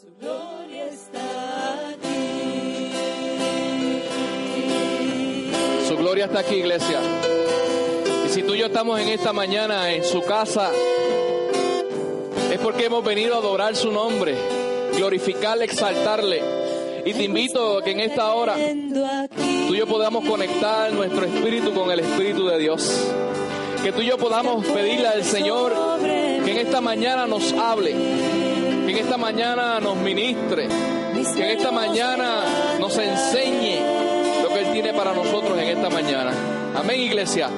[0.00, 2.92] Su gloria está aquí.
[5.86, 7.00] Su gloria está aquí, iglesia.
[8.24, 10.70] Y si tú y yo estamos en esta mañana en su casa,
[12.50, 14.36] es porque hemos venido a adorar su nombre,
[14.96, 16.40] glorificarle, exaltarle.
[17.04, 21.74] Y te invito a que en esta hora tú y yo podamos conectar nuestro espíritu
[21.74, 23.04] con el espíritu de Dios.
[23.82, 27.94] Que tú y yo podamos pedirle al Señor que en esta mañana nos hable,
[28.92, 30.66] que en esta mañana nos ministre,
[31.36, 32.42] que en esta mañana
[32.80, 33.78] nos enseñe
[34.42, 36.32] lo que Él tiene para nosotros en esta mañana.
[36.74, 37.50] Amén, iglesia.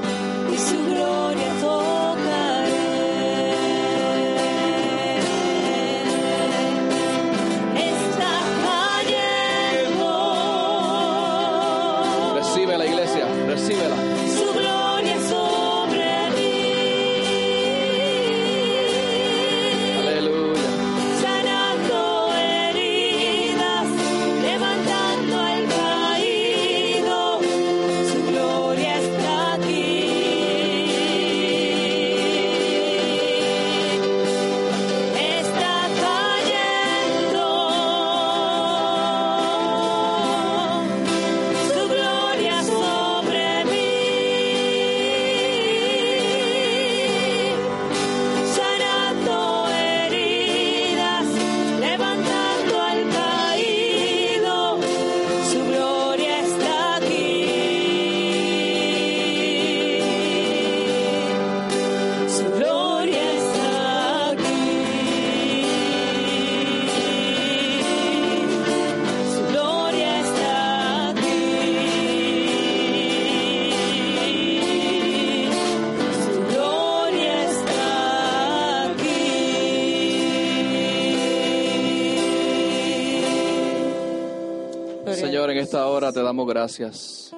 [85.50, 87.34] En esta hora te damos gracias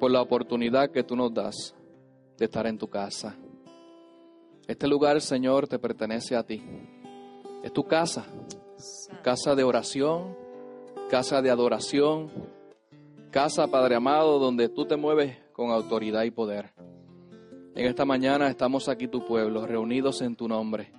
[0.00, 1.74] por la oportunidad que tú nos das
[2.36, 3.36] de estar en tu casa.
[4.66, 6.60] Este lugar, Señor, te pertenece a ti.
[7.62, 8.26] Es tu casa,
[9.22, 10.36] casa de oración,
[11.08, 12.30] casa de adoración,
[13.30, 16.74] casa, Padre amado, donde tú te mueves con autoridad y poder.
[17.76, 20.92] En esta mañana estamos aquí tu pueblo, reunidos en tu nombre,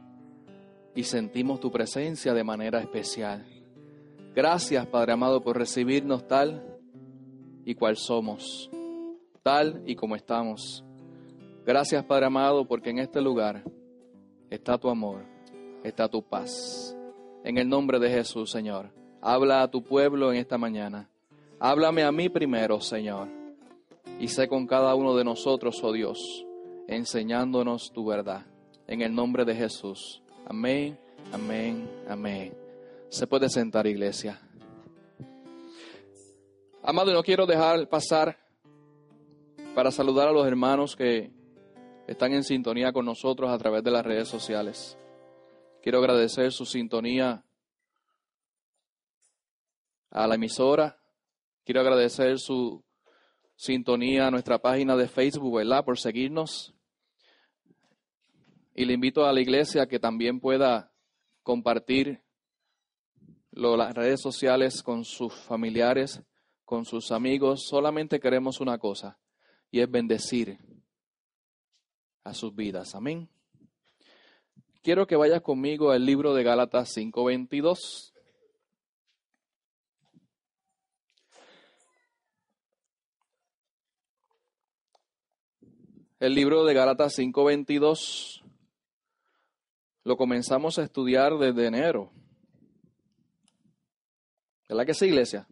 [0.95, 3.54] y sentimos tu presencia de manera especial.
[4.35, 6.61] Gracias, Padre amado, por recibirnos tal
[7.63, 8.69] y cual somos,
[9.41, 10.83] tal y como estamos.
[11.65, 13.63] Gracias, Padre amado, porque en este lugar
[14.49, 15.23] está tu amor,
[15.85, 16.97] está tu paz.
[17.45, 18.91] En el nombre de Jesús, Señor,
[19.21, 21.09] habla a tu pueblo en esta mañana.
[21.57, 23.29] Háblame a mí primero, Señor,
[24.19, 26.45] y sé con cada uno de nosotros, oh Dios,
[26.89, 28.45] enseñándonos tu verdad.
[28.85, 30.21] En el nombre de Jesús.
[30.45, 30.99] Amén,
[31.31, 32.64] amén, amén.
[33.15, 34.41] Se puede sentar, iglesia.
[36.83, 38.37] Amado, no quiero dejar pasar
[39.73, 41.31] para saludar a los hermanos que
[42.07, 44.97] están en sintonía con nosotros a través de las redes sociales.
[45.81, 47.45] Quiero agradecer su sintonía
[50.11, 50.99] a la emisora.
[51.63, 52.83] Quiero agradecer su
[53.55, 55.85] sintonía a nuestra página de Facebook, ¿verdad?
[55.85, 56.75] Por seguirnos.
[58.73, 60.91] Y le invito a la iglesia que también pueda
[61.43, 62.24] compartir
[63.55, 66.21] lo- las redes sociales con sus familiares,
[66.63, 67.65] con sus amigos.
[67.67, 69.17] Solamente queremos una cosa
[69.71, 70.57] y es bendecir
[72.23, 72.95] a sus vidas.
[72.95, 73.29] Amén.
[74.81, 78.13] Quiero que vayas conmigo al libro de Gálatas 5:22.
[86.19, 88.43] El libro de Gálatas 5:22
[90.03, 92.11] lo comenzamos a estudiar desde enero.
[94.67, 95.47] ¿Verdad que sí, iglesia?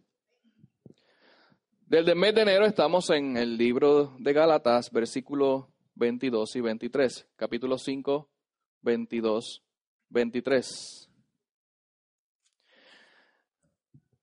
[1.86, 7.28] Desde el mes de enero estamos en el libro de Gálatas, versículos 22 y 23.
[7.36, 8.28] Capítulo 5,
[8.82, 9.62] 22,
[10.08, 11.10] 23.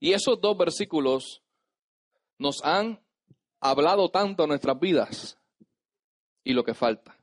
[0.02, 1.42] Y esos dos versículos
[2.38, 3.02] nos han
[3.62, 5.38] hablado tanto en nuestras vidas
[6.44, 7.18] y lo que falta.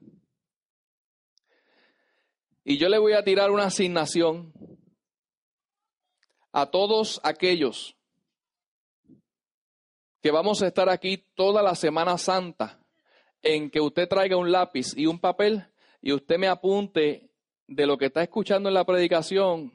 [2.65, 4.55] Y yo le voy a tirar una asignación
[6.61, 7.97] a todos aquellos
[10.21, 12.81] que vamos a estar aquí toda la Semana Santa
[13.43, 15.65] en que usted traiga un lápiz y un papel
[16.03, 17.31] y usted me apunte
[17.69, 19.73] de lo que está escuchando en la predicación,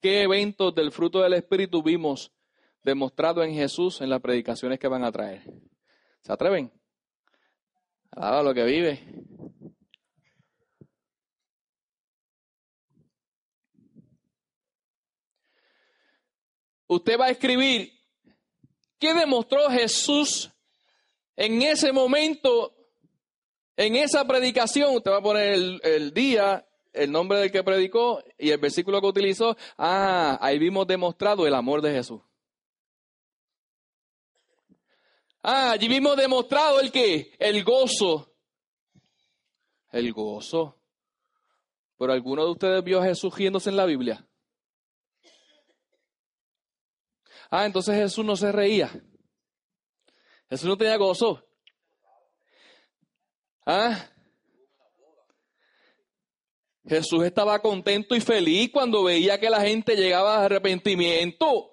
[0.00, 2.32] qué eventos del fruto del Espíritu vimos
[2.82, 5.42] demostrado en Jesús en las predicaciones que van a traer.
[6.22, 6.70] ¿Se atreven?
[8.10, 9.00] Alaba lo que vive.
[16.86, 17.92] Usted va a escribir
[18.98, 20.50] qué demostró Jesús
[21.36, 22.74] en ese momento,
[23.76, 24.94] en esa predicación.
[24.94, 29.06] Usted va a poner el, día, el nombre del que predicó y el versículo que
[29.06, 29.56] utilizó.
[29.76, 32.20] Ah, ahí vimos demostrado el amor de Jesús.
[35.48, 38.32] Ah, allí vimos demostrado el que, el gozo.
[39.92, 40.76] El gozo.
[41.96, 44.26] Pero alguno de ustedes vio a Jesús riéndose en la Biblia.
[47.50, 48.90] Ah, entonces Jesús no se reía.
[50.48, 51.42] Jesús no tenía gozo.
[53.64, 54.08] Ah.
[56.88, 61.72] Jesús estaba contento y feliz cuando veía que la gente llegaba a arrepentimiento.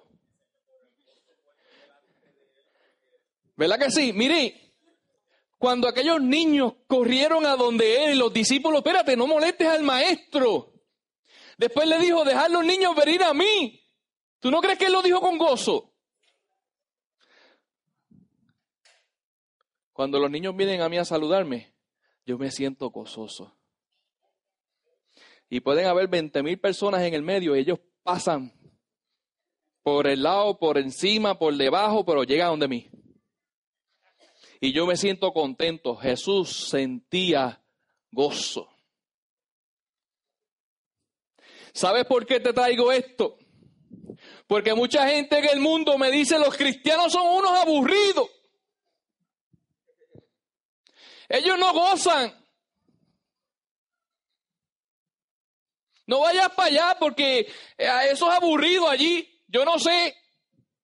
[3.55, 4.11] ¿Verdad que sí?
[4.13, 4.63] Mire,
[5.59, 10.73] cuando aquellos niños corrieron a donde él y los discípulos, espérate, no molestes al maestro.
[11.57, 13.82] Después le dijo, dejad los niños venir a mí.
[14.43, 15.89] ¿Tú no crees que él lo dijo con gozo?
[19.93, 21.73] Cuando los niños vienen a mí a saludarme,
[22.25, 23.57] yo me siento gozoso.
[25.49, 28.51] Y pueden haber 20 mil personas en el medio ellos pasan
[29.81, 32.91] por el lado, por encima, por debajo, pero llegan donde mí.
[34.59, 35.95] Y yo me siento contento.
[35.95, 37.63] Jesús sentía
[38.11, 38.67] gozo.
[41.73, 43.37] ¿Sabes por qué te traigo esto?
[44.47, 48.29] Porque mucha gente en el mundo me dice los cristianos son unos aburridos.
[51.29, 52.33] Ellos no gozan.
[56.05, 57.39] No vayas para allá porque
[57.77, 59.41] eh, eso es aburrido allí.
[59.47, 60.15] Yo no sé.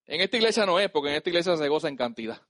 [0.06, 2.42] En esta iglesia no es, porque en esta iglesia se goza en cantidad.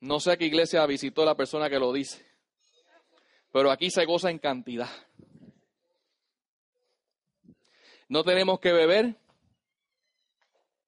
[0.00, 2.26] No sé a qué iglesia visitó la persona que lo dice.
[3.52, 4.88] Pero aquí se goza en cantidad.
[8.10, 9.14] No tenemos que beber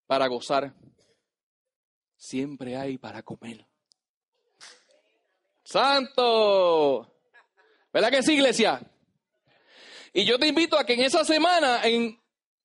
[0.08, 0.74] para gozar.
[2.16, 3.64] Siempre hay para comer.
[5.62, 7.08] Santo.
[7.92, 8.82] ¿Verdad que sí, iglesia?
[10.12, 12.20] Y yo te invito a que en esa semana, en,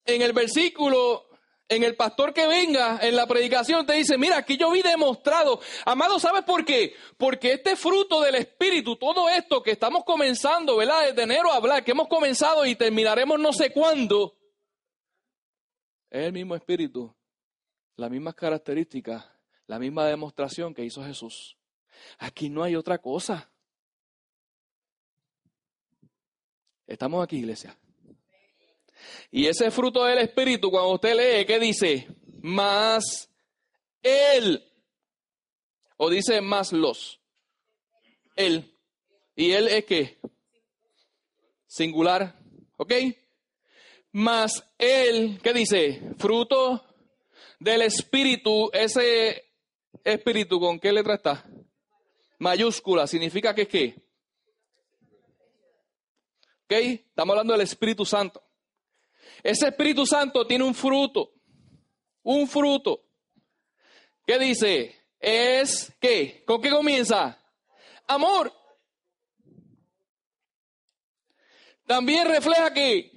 [0.05, 1.29] en el versículo,
[1.69, 5.61] en el pastor que venga, en la predicación, te dice, mira, aquí yo vi demostrado.
[5.85, 6.95] Amado, ¿sabes por qué?
[7.17, 11.09] Porque este fruto del Espíritu, todo esto que estamos comenzando, ¿verdad?
[11.09, 14.36] Desde enero a hablar, que hemos comenzado y terminaremos no sé cuándo,
[16.09, 17.13] es el mismo Espíritu,
[17.95, 19.25] las mismas características,
[19.65, 21.57] la misma demostración que hizo Jesús.
[22.19, 23.51] Aquí no hay otra cosa.
[26.85, 27.77] Estamos aquí, iglesia.
[29.29, 32.07] Y ese fruto del Espíritu, cuando usted lee, ¿qué dice?
[32.41, 33.29] Más
[34.01, 34.63] Él.
[35.97, 37.19] O dice más los.
[38.35, 38.73] Él.
[39.35, 40.19] ¿Y Él es qué?
[41.67, 42.39] Singular.
[42.77, 42.93] ¿Ok?
[44.11, 46.01] Más Él, ¿qué dice?
[46.17, 46.83] Fruto
[47.59, 48.69] del Espíritu.
[48.73, 49.45] Ese
[50.03, 51.45] Espíritu, ¿con qué letra está?
[52.39, 53.95] mayúscula significa que es qué?
[56.65, 56.71] ¿Ok?
[56.71, 58.43] Estamos hablando del Espíritu Santo.
[59.43, 61.33] Ese Espíritu Santo tiene un fruto.
[62.23, 63.05] Un fruto.
[64.25, 65.05] ¿Qué dice?
[65.19, 66.43] Es qué?
[66.45, 67.41] ¿Con qué comienza?
[68.07, 68.53] Amor.
[71.85, 73.16] También refleja que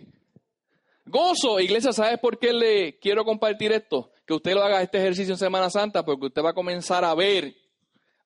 [1.10, 1.60] gozo.
[1.60, 4.12] Iglesia, ¿sabes por qué le quiero compartir esto?
[4.26, 7.14] Que usted lo haga este ejercicio en Semana Santa, porque usted va a comenzar a
[7.14, 7.54] ver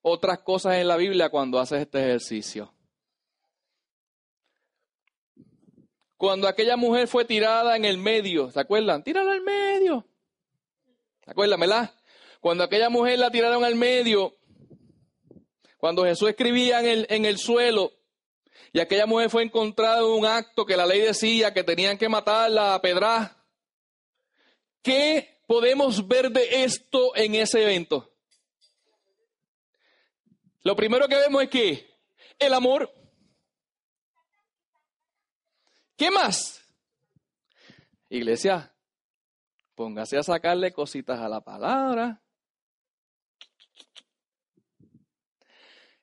[0.02, 2.72] otras cosas en la Biblia cuando haces este ejercicio.
[6.16, 9.02] Cuando aquella mujer fue tirada en el medio, ¿se acuerdan?
[9.02, 10.06] Tírala al medio.
[11.24, 11.94] ¿Se acuerdan, verdad?
[12.40, 14.36] Cuando aquella mujer la tiraron al medio,
[15.78, 17.92] cuando Jesús escribía en el, en el suelo,
[18.74, 22.08] y aquella mujer fue encontrada en un acto que la ley decía que tenían que
[22.08, 23.36] matarla a pedra.
[24.82, 28.12] ¿Qué podemos ver de esto en ese evento?
[30.64, 31.88] Lo primero que vemos es que
[32.36, 32.92] el amor.
[35.96, 36.60] ¿Qué más?
[38.08, 38.74] Iglesia,
[39.76, 42.20] póngase a sacarle cositas a la palabra.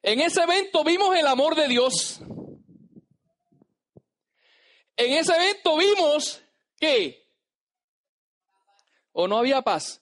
[0.01, 2.21] En ese evento vimos el amor de Dios.
[5.01, 6.43] En ese evento vimos
[6.77, 7.27] que
[9.13, 9.99] o no había paz.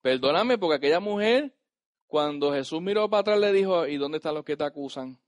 [0.00, 1.52] Perdóname porque aquella mujer
[2.06, 5.18] cuando Jesús miró para atrás le dijo, ¿y dónde están los que te acusan?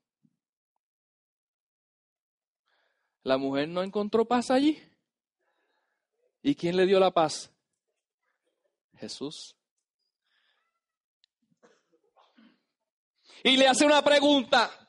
[3.25, 4.81] La mujer no encontró paz allí.
[6.41, 7.51] ¿Y quién le dio la paz?
[8.97, 9.57] Jesús.
[13.43, 14.86] Y le hace una pregunta.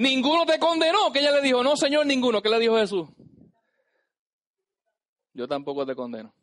[0.00, 1.12] ¿Ninguno te condenó?
[1.12, 2.40] Que ella le dijo, no, Señor, ninguno.
[2.40, 3.06] ¿Qué le dijo Jesús?
[5.34, 6.34] Yo tampoco te condeno.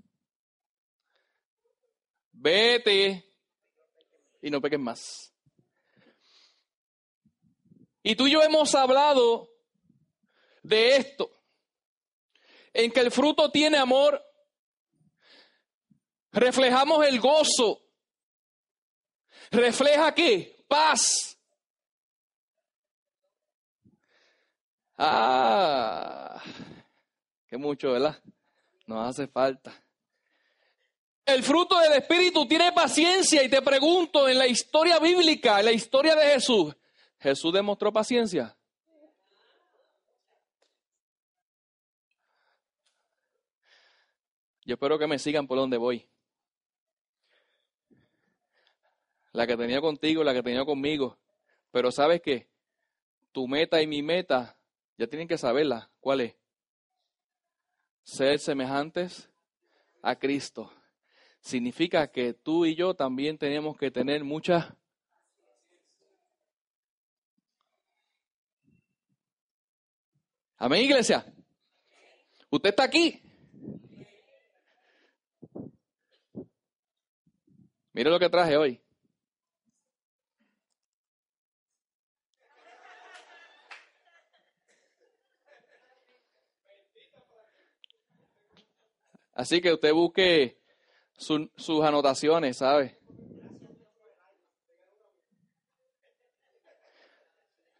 [2.31, 3.25] vete
[4.43, 5.33] y no peques más.
[8.03, 9.49] Y tú y yo hemos hablado
[10.61, 11.31] de esto,
[12.73, 14.23] en que el fruto tiene amor,
[16.31, 17.81] reflejamos el gozo,
[19.49, 20.63] refleja qué?
[20.67, 21.36] Paz.
[24.97, 26.41] Ah,
[27.47, 28.21] que mucho, ¿verdad?
[28.87, 29.71] Nos hace falta.
[31.25, 35.71] El fruto del Espíritu tiene paciencia y te pregunto, en la historia bíblica, en la
[35.71, 36.75] historia de Jesús,
[37.19, 38.55] ¿Jesús demostró paciencia?
[44.63, 46.07] Yo espero que me sigan por donde voy.
[49.31, 51.17] La que tenía contigo, la que tenía conmigo.
[51.71, 52.49] Pero sabes qué?
[53.31, 54.56] Tu meta y mi meta
[54.97, 55.89] ya tienen que saberla.
[55.99, 56.35] ¿Cuál es?
[58.03, 59.29] Ser semejantes
[60.01, 60.71] a Cristo.
[61.39, 64.77] Significa que tú y yo también tenemos que tener mucha
[70.59, 71.23] Amén, iglesia.
[72.49, 73.21] Usted está aquí.
[77.93, 78.81] Mire lo que traje hoy.
[89.37, 90.57] Así que usted busque
[91.15, 92.97] su- sus anotaciones, ¿sabe?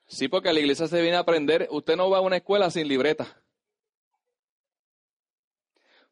[0.06, 1.68] Sí, porque la iglesia se viene a aprender.
[1.72, 3.42] Usted no va a una escuela sin libreta.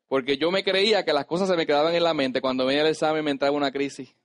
[0.08, 2.42] Porque yo me creía que las cosas se me quedaban en la mente.
[2.42, 4.16] Cuando venía el examen me entraba una crisis.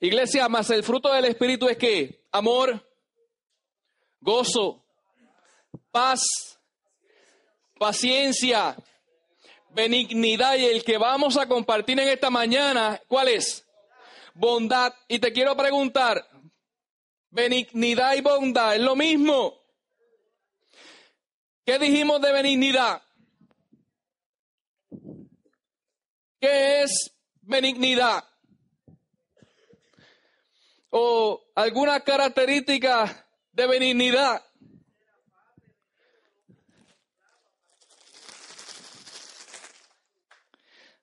[0.00, 2.84] Iglesia, más el fruto del Espíritu es que amor,
[4.20, 4.84] gozo,
[5.92, 6.53] paz,
[7.84, 8.74] paciencia,
[9.68, 13.62] benignidad y el que vamos a compartir en esta mañana, ¿cuál es?
[14.32, 14.94] Bondad.
[15.06, 16.26] Y te quiero preguntar,
[17.28, 19.60] benignidad y bondad, ¿es lo mismo?
[21.66, 23.02] ¿Qué dijimos de benignidad?
[26.40, 28.24] ¿Qué es benignidad?
[30.88, 34.42] ¿O alguna característica de benignidad?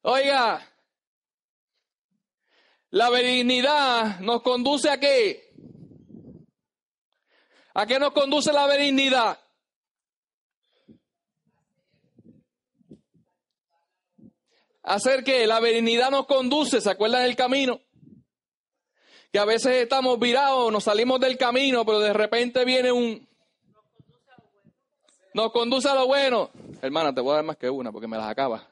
[0.04, 0.68] Oiga,
[2.90, 5.54] la benignidad nos conduce a qué?
[7.76, 9.40] ¿A qué nos conduce la benignidad?
[14.82, 17.80] Hacer que la benignidad nos conduce, ¿se acuerdan del camino?
[19.32, 23.30] Que a veces estamos virados, nos salimos del camino, pero de repente viene un...
[25.36, 26.50] Nos conduce a lo bueno.
[26.82, 28.71] Hermana, te voy a dar más que una porque me las acaba.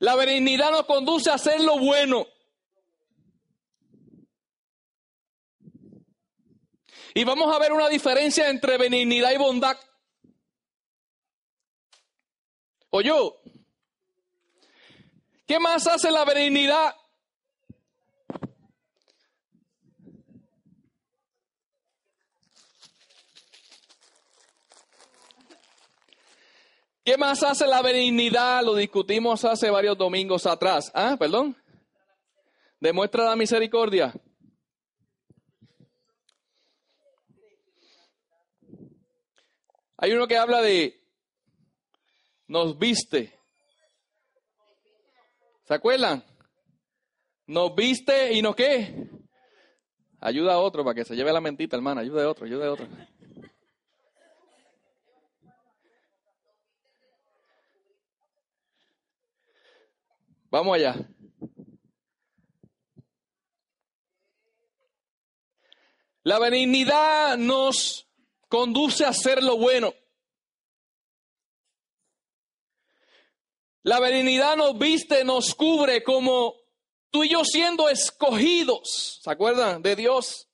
[0.00, 2.26] La benignidad nos conduce a hacer lo bueno.
[7.12, 9.78] Y vamos a ver una diferencia entre benignidad y bondad.
[12.88, 13.40] O yo,
[15.46, 16.94] ¿qué más hace la benignidad?
[27.04, 28.62] ¿Qué más hace la benignidad?
[28.62, 30.90] Lo discutimos hace varios domingos atrás.
[30.94, 31.56] Ah, perdón.
[32.78, 34.14] Demuestra la misericordia.
[39.96, 41.00] Hay uno que habla de
[42.46, 43.38] nos viste.
[45.64, 46.24] ¿Se acuerdan?
[47.46, 49.08] Nos viste y no qué.
[50.18, 52.00] Ayuda a otro para que se lleve la mentita, hermana.
[52.00, 52.88] Ayuda a otro, ayuda a otro.
[60.50, 60.96] Vamos allá.
[66.24, 68.08] La benignidad nos
[68.48, 69.94] conduce a hacer lo bueno.
[73.82, 76.54] La benignidad nos viste, nos cubre como
[77.10, 79.80] tú y yo siendo escogidos, ¿se acuerdan?
[79.80, 80.48] De Dios.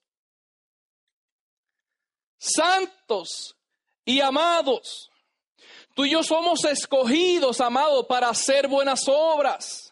[2.38, 3.56] Santos
[4.04, 5.10] y amados.
[5.94, 9.85] Tú y yo somos escogidos, amados, para hacer buenas obras.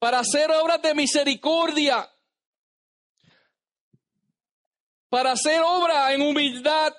[0.00, 2.10] Para hacer obras de misericordia.
[5.08, 6.92] Para hacer obra en humildad.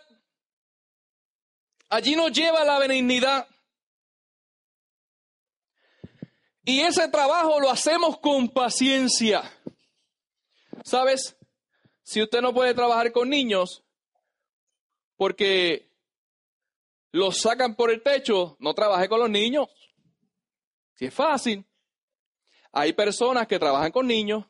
[1.90, 3.46] Allí nos lleva la benignidad.
[6.64, 9.44] Y ese trabajo lo hacemos con paciencia.
[10.86, 11.36] ¿Sabes?
[12.12, 13.86] si usted no puede trabajar con niños
[15.16, 15.90] porque
[17.14, 19.70] los sacan por el techo, no trabaje con los niños.
[20.96, 21.66] Si es fácil.
[22.72, 24.46] Hay personas que trabajan con niños.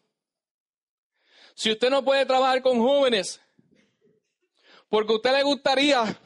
[1.56, 3.42] Si usted no puede trabajar con jóvenes,
[4.90, 6.20] porque a usted le gustaría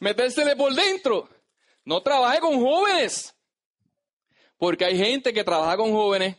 [0.00, 1.28] metérsele por dentro,
[1.84, 3.34] no trabaje con jóvenes.
[4.56, 6.36] Porque hay gente que trabaja con jóvenes.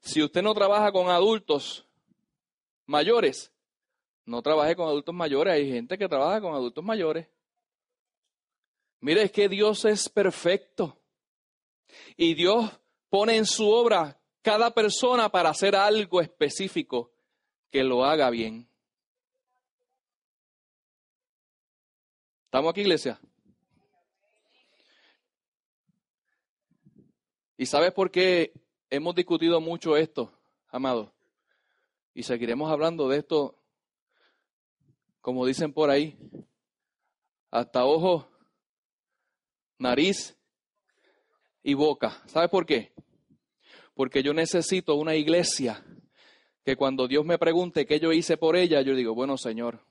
[0.00, 1.86] Si usted no trabaja con adultos
[2.84, 3.52] mayores,
[4.24, 5.54] no trabaje con adultos mayores.
[5.54, 7.28] Hay gente que trabaja con adultos mayores.
[9.00, 10.98] Mire, es que Dios es perfecto.
[12.16, 12.70] Y Dios
[13.08, 17.12] pone en su obra cada persona para hacer algo específico
[17.70, 18.68] que lo haga bien.
[22.44, 23.20] ¿Estamos aquí, iglesia?
[27.58, 28.52] ¿Y sabes por qué
[28.90, 30.32] hemos discutido mucho esto,
[30.68, 31.12] amado?
[32.14, 33.58] Y seguiremos hablando de esto,
[35.20, 36.18] como dicen por ahí,
[37.50, 38.28] hasta ojo,
[39.78, 40.36] nariz
[41.62, 42.22] y boca.
[42.26, 42.92] ¿Sabes por qué?
[43.94, 45.84] Porque yo necesito una iglesia
[46.64, 49.84] que cuando Dios me pregunte qué yo hice por ella, yo digo, bueno, Señor,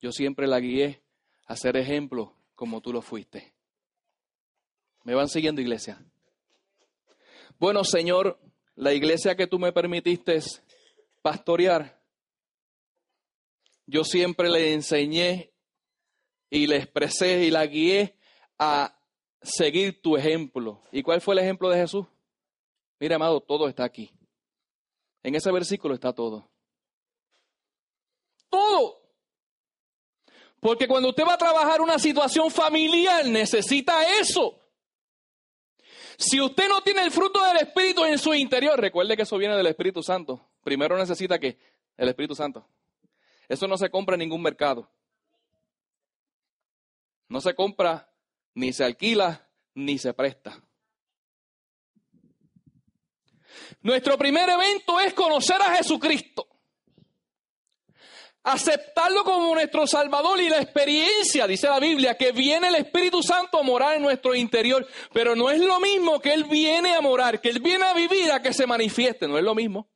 [0.00, 1.02] yo siempre la guié
[1.46, 3.54] a ser ejemplo como tú lo fuiste.
[5.04, 6.04] ¿Me van siguiendo, iglesia?
[7.58, 8.38] Bueno, Señor,
[8.74, 10.38] la iglesia que tú me permitiste
[11.22, 12.00] pastorear,
[13.86, 15.52] yo siempre le enseñé
[16.50, 18.16] y le expresé y la guié
[18.58, 18.97] a
[19.42, 20.82] seguir tu ejemplo.
[20.92, 22.06] ¿Y cuál fue el ejemplo de Jesús?
[22.98, 24.10] Mira, amado, todo está aquí.
[25.22, 26.48] En ese versículo está todo.
[28.48, 29.02] Todo.
[30.60, 34.58] Porque cuando usted va a trabajar una situación familiar, necesita eso.
[36.16, 39.56] Si usted no tiene el fruto del Espíritu en su interior, recuerde que eso viene
[39.56, 40.48] del Espíritu Santo.
[40.64, 41.58] Primero necesita que
[41.96, 42.66] el Espíritu Santo.
[43.48, 44.90] Eso no se compra en ningún mercado.
[47.28, 48.10] No se compra,
[48.54, 50.62] ni se alquila, ni se presta.
[53.80, 56.48] Nuestro primer evento es conocer a Jesucristo
[58.48, 63.58] aceptarlo como nuestro Salvador y la experiencia, dice la Biblia, que viene el Espíritu Santo
[63.58, 67.40] a morar en nuestro interior, pero no es lo mismo que Él viene a morar,
[67.40, 69.88] que Él viene a vivir, a que se manifieste, no es lo mismo.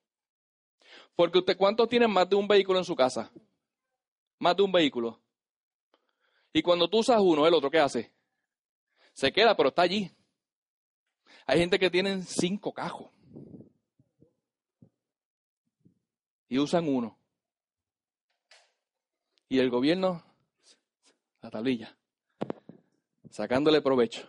[1.14, 3.30] Porque usted, ¿cuántos tienen más de un vehículo en su casa?
[4.38, 5.20] Más de un vehículo.
[6.52, 8.12] Y cuando tú usas uno, el otro, ¿qué hace?
[9.12, 10.10] Se queda, pero está allí.
[11.46, 13.10] Hay gente que tienen cinco cajos.
[16.48, 17.18] Y usan uno
[19.52, 20.24] y el gobierno,
[21.42, 21.94] la tablilla,
[23.30, 24.26] sacándole provecho.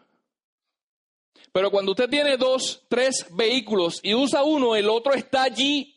[1.54, 5.96] Pero cuando usted tiene dos, tres vehículos y usa uno, el otro está allí.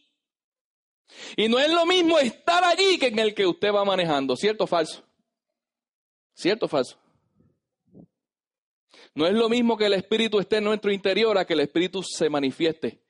[1.36, 4.62] Y no es lo mismo estar allí que en el que usted va manejando, ¿cierto
[4.62, 5.02] o falso?
[6.32, 6.96] ¿Cierto o falso?
[9.16, 12.02] No es lo mismo que el Espíritu esté en nuestro interior a que el Espíritu
[12.02, 13.00] se manifieste.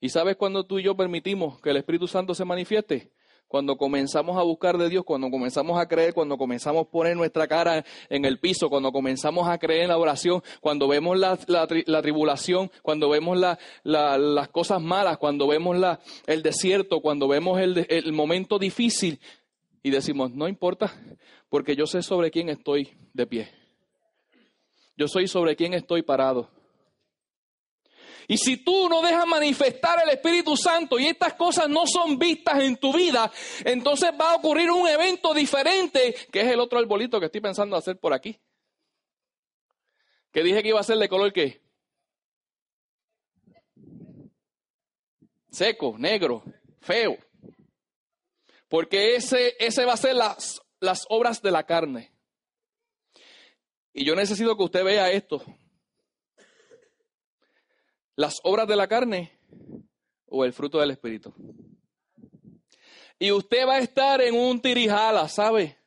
[0.00, 3.12] ¿Y sabes cuando tú y yo permitimos que el Espíritu Santo se manifieste?
[3.48, 7.48] cuando comenzamos a buscar de Dios, cuando comenzamos a creer, cuando comenzamos a poner nuestra
[7.48, 11.36] cara en el piso, cuando comenzamos a creer en la oración, cuando vemos la,
[12.02, 13.38] tribulación, cuando vemos
[13.84, 15.78] las cosas malas, cuando vemos
[16.26, 19.18] el desierto, cuando vemos el, el momento difícil
[19.82, 20.92] y decimos, no importa,
[21.48, 23.57] porque yo sé sobre quién estoy de pie.
[24.98, 26.50] Yo soy sobre quién estoy parado.
[28.26, 32.60] Y si tú no dejas manifestar el Espíritu Santo y estas cosas no son vistas
[32.60, 33.30] en tu vida,
[33.64, 37.76] entonces va a ocurrir un evento diferente, que es el otro arbolito que estoy pensando
[37.76, 38.36] hacer por aquí.
[40.32, 41.62] Que dije que iba a ser de color qué?
[45.48, 46.42] Seco, negro,
[46.80, 47.16] feo.
[48.68, 52.17] Porque ese, ese va a ser las, las obras de la carne.
[53.92, 55.42] Y yo necesito que usted vea esto
[58.18, 59.30] las obras de la carne
[60.26, 61.32] o el fruto del Espíritu.
[63.16, 65.78] Y usted va a estar en un tirijala, ¿sabe?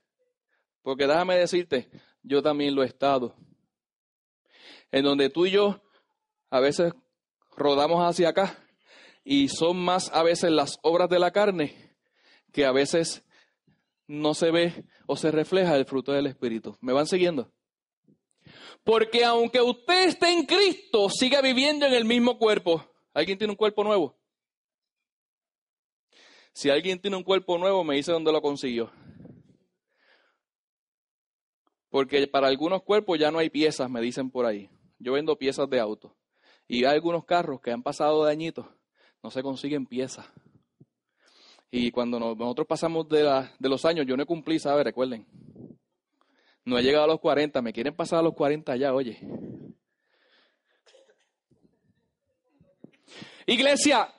[0.81, 1.89] Porque déjame decirte,
[2.23, 3.35] yo también lo he estado.
[4.93, 5.81] En donde tú y yo
[6.49, 6.93] a veces
[7.57, 8.57] rodamos hacia acá
[9.25, 11.97] y son más a veces las obras de la carne
[12.53, 13.25] que a veces
[14.07, 16.77] no se ve o se refleja el fruto del Espíritu.
[16.79, 17.51] ¿Me van siguiendo?
[18.83, 22.83] Porque aunque usted esté en Cristo, sigue viviendo en el mismo cuerpo.
[23.13, 24.17] ¿Alguien tiene un cuerpo nuevo?
[26.53, 28.91] Si alguien tiene un cuerpo nuevo, me dice dónde lo consiguió.
[31.89, 34.69] Porque para algunos cuerpos ya no hay piezas, me dicen por ahí.
[34.97, 36.15] Yo vendo piezas de auto.
[36.67, 38.65] Y hay algunos carros que han pasado dañitos.
[39.23, 40.25] no se consiguen piezas.
[41.69, 43.21] Y cuando nos- nosotros pasamos de,
[43.59, 44.83] de los años, yo no cumplí, ¿sabes?
[44.83, 45.27] Recuerden.
[46.63, 49.19] No he llegado a los 40, me quieren pasar a los 40 ya, oye.
[53.47, 54.13] Iglesia,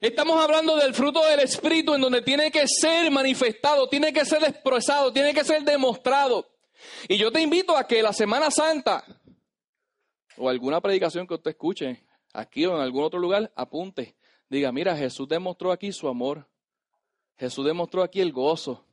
[0.00, 4.44] estamos hablando del fruto del Espíritu en donde tiene que ser manifestado, tiene que ser
[4.44, 6.46] expresado, tiene que ser demostrado.
[7.08, 9.04] Y yo te invito a que la Semana Santa
[10.36, 14.16] o alguna predicación que usted escuche aquí o en algún otro lugar, apunte.
[14.48, 16.46] Diga, mira, Jesús demostró aquí su amor.
[17.36, 18.84] Jesús demostró aquí el gozo.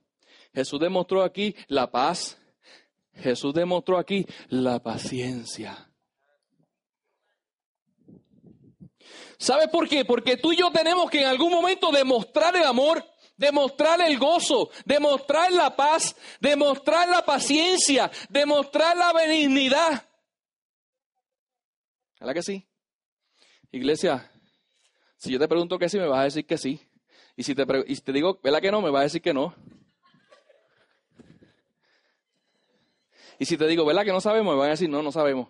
[0.54, 2.38] Jesús demostró aquí la paz.
[3.16, 5.90] Jesús demostró aquí la paciencia.
[9.38, 10.06] ¿Sabes por qué?
[10.06, 13.04] Porque tú y yo tenemos que en algún momento demostrar el amor,
[13.36, 20.08] demostrar el gozo, demostrar la paz, demostrar la paciencia, demostrar la benignidad.
[22.20, 22.68] ¿Verdad que sí?
[23.72, 24.32] Iglesia,
[25.18, 26.80] si yo te pregunto que sí, me vas a decir que sí.
[27.36, 28.82] Y si te, digo, ¿verdad que no?
[28.82, 29.56] Me vas a decir que no.
[33.42, 34.54] Y si te digo, ¿verdad que no sabemos?
[34.54, 35.48] Me van a decir, no, no sabemos.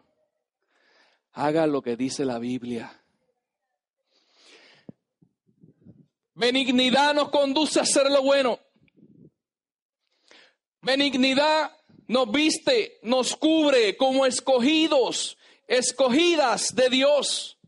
[1.33, 3.03] Haga lo que dice la Biblia.
[6.33, 8.59] Benignidad nos conduce a hacer lo bueno.
[10.79, 11.77] Benignidad
[12.07, 17.59] nos viste, nos cubre como escogidos, escogidas de Dios.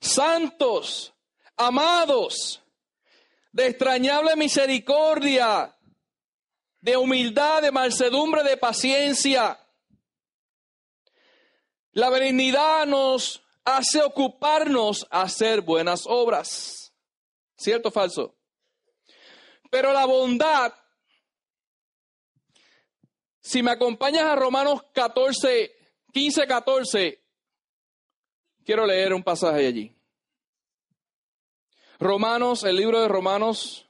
[0.00, 1.14] Santos,
[1.56, 2.60] amados,
[3.52, 5.73] de extrañable misericordia,
[6.84, 9.58] de humildad, de mansedumbre, de paciencia.
[11.92, 16.92] La benignidad nos hace ocuparnos a hacer buenas obras.
[17.56, 18.36] ¿Cierto o falso?
[19.70, 20.74] Pero la bondad,
[23.40, 25.74] si me acompañas a Romanos 14,
[26.12, 27.24] 15, 14,
[28.62, 29.96] quiero leer un pasaje allí.
[31.98, 33.83] Romanos, el libro de Romanos,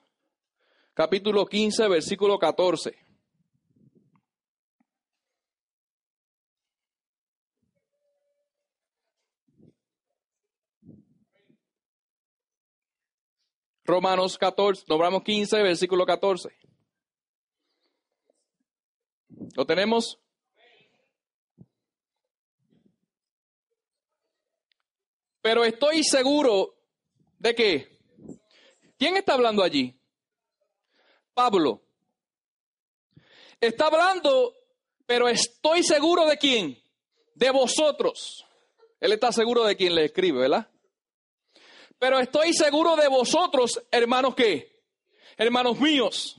[0.94, 2.96] capítulo 15, versículo 14.
[13.86, 16.48] Romanos 14, Romanos 15, versículo 14.
[19.56, 20.18] ¿Lo tenemos?
[25.42, 26.74] Pero estoy seguro
[27.38, 27.94] de que.
[28.96, 30.00] ¿Quién está hablando allí?
[31.34, 31.82] Pablo.
[33.60, 34.54] Está hablando,
[35.06, 36.82] pero estoy seguro de quién?
[37.34, 38.46] De vosotros.
[39.00, 40.70] Él está seguro de quien le escribe, ¿verdad?
[41.98, 44.82] Pero estoy seguro de vosotros, hermanos, ¿qué?
[45.36, 46.36] Hermanos míos.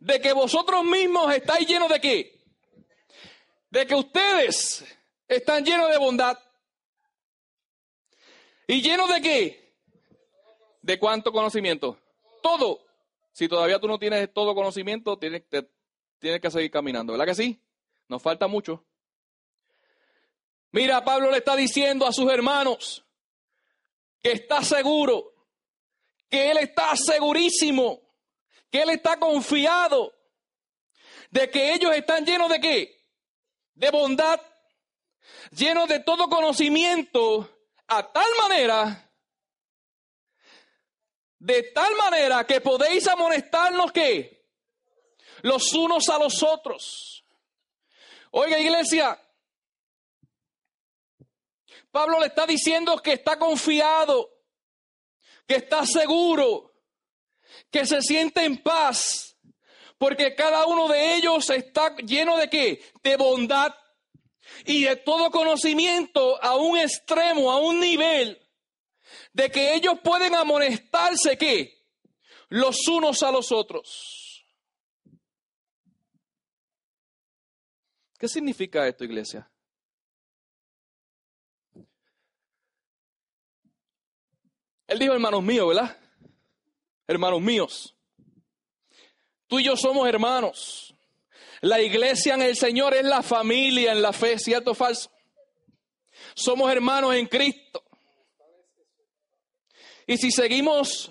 [0.00, 2.40] De que vosotros mismos estáis llenos de qué?
[3.70, 4.84] De que ustedes
[5.28, 6.38] están llenos de bondad.
[8.66, 9.76] ¿Y llenos de qué?
[10.80, 11.98] ¿De cuánto conocimiento?
[12.42, 12.91] Todo.
[13.32, 15.42] Si todavía tú no tienes todo conocimiento, tienes,
[16.18, 17.60] tienes que seguir caminando, ¿verdad que sí?
[18.08, 18.84] Nos falta mucho.
[20.70, 23.04] Mira, Pablo le está diciendo a sus hermanos
[24.22, 25.34] que está seguro,
[26.28, 28.00] que él está segurísimo,
[28.70, 30.14] que él está confiado
[31.30, 33.02] de que ellos están llenos de qué?
[33.74, 34.40] De bondad,
[35.50, 37.48] llenos de todo conocimiento,
[37.88, 39.10] a tal manera,
[41.42, 44.46] de tal manera que podéis amonestarnos que
[45.42, 47.24] los unos a los otros.
[48.30, 49.20] Oiga, iglesia,
[51.90, 54.30] Pablo le está diciendo que está confiado,
[55.44, 56.76] que está seguro,
[57.72, 59.36] que se siente en paz,
[59.98, 62.84] porque cada uno de ellos está lleno de qué?
[63.02, 63.74] De bondad
[64.64, 68.41] y de todo conocimiento a un extremo, a un nivel,
[69.32, 71.86] de que ellos pueden amonestarse qué?
[72.48, 74.44] Los unos a los otros.
[78.18, 79.50] ¿Qué significa esto, iglesia?
[84.86, 85.98] Él dijo, hermanos míos, ¿verdad?
[87.06, 87.96] Hermanos míos.
[89.46, 90.94] Tú y yo somos hermanos.
[91.62, 95.10] La iglesia en el Señor es la familia en la fe, ¿cierto o falso?
[96.34, 97.82] Somos hermanos en Cristo.
[100.06, 101.10] Y si seguimos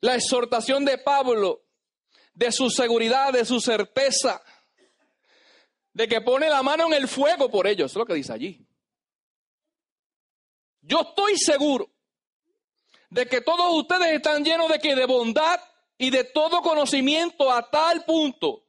[0.00, 1.64] la exhortación de Pablo,
[2.34, 4.42] de su seguridad, de su certeza,
[5.92, 8.66] de que pone la mano en el fuego por ellos, es lo que dice allí.
[10.82, 11.90] Yo estoy seguro
[13.10, 15.60] de que todos ustedes están llenos de que de bondad
[15.96, 18.64] y de todo conocimiento a tal punto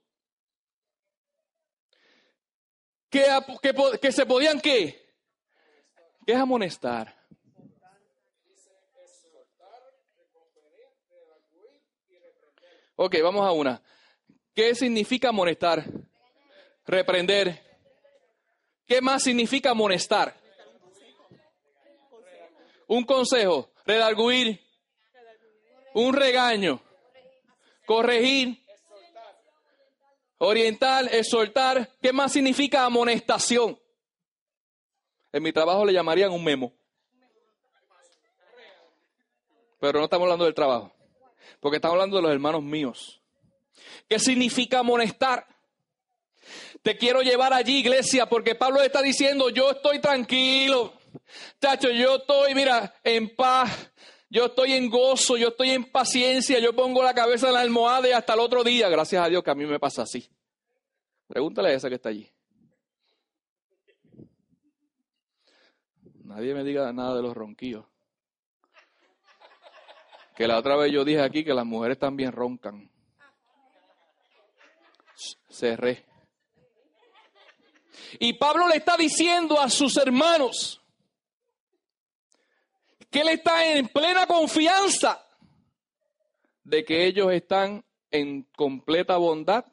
[3.10, 3.26] que,
[3.62, 4.60] que, que se podían?
[4.60, 5.08] ¿Qué
[6.26, 7.25] es amonestar?
[12.98, 13.82] Ok, vamos a una.
[14.54, 15.84] ¿Qué significa amonestar?
[16.86, 17.62] Reprender.
[18.86, 20.34] ¿Qué más significa amonestar?
[22.88, 24.62] Un consejo, redarguir,
[25.94, 26.80] un regaño,
[27.86, 28.64] corregir,
[30.38, 31.90] orientar, exhortar.
[32.02, 33.78] ¿Qué más significa amonestación?
[35.34, 36.72] En mi trabajo le llamarían un memo.
[39.82, 40.95] Pero no estamos hablando del trabajo,
[41.60, 43.22] porque estamos hablando de los hermanos míos.
[44.08, 45.46] ¿Qué significa amonestar?
[46.82, 50.94] Te quiero llevar allí, iglesia, porque Pablo está diciendo, yo estoy tranquilo.
[51.60, 53.92] Chacho, yo estoy, mira, en paz.
[54.30, 58.10] Yo estoy en gozo, yo estoy en paciencia, yo pongo la cabeza en la almohada
[58.10, 60.28] y hasta el otro día, gracias a Dios que a mí me pasa así.
[61.28, 62.30] Pregúntale a esa que está allí.
[66.24, 67.86] Nadie me diga nada de los ronquillos.
[70.36, 72.90] Que la otra vez yo dije aquí que las mujeres también roncan.
[75.50, 76.06] Cerré.
[78.20, 80.82] Y Pablo le está diciendo a sus hermanos
[83.10, 85.26] que él está en plena confianza
[86.64, 89.66] de que ellos están en completa bondad,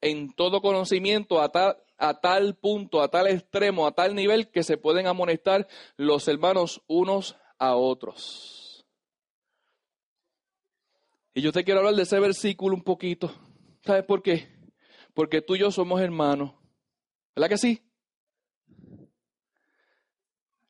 [0.00, 4.62] en todo conocimiento, a tal, a tal punto, a tal extremo, a tal nivel que
[4.62, 8.65] se pueden amonestar los hermanos unos a otros.
[11.36, 13.30] Y yo te quiero hablar de ese versículo un poquito.
[13.84, 14.48] ¿Sabes por qué?
[15.12, 16.54] Porque tú y yo somos hermanos.
[17.34, 17.86] ¿Verdad que sí?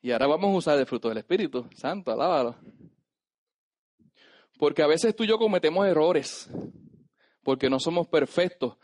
[0.01, 2.57] Y ahora vamos a usar el fruto del Espíritu Santo, alábalo.
[4.59, 6.49] Porque a veces tú y yo cometemos errores,
[7.43, 8.75] porque no somos perfectos.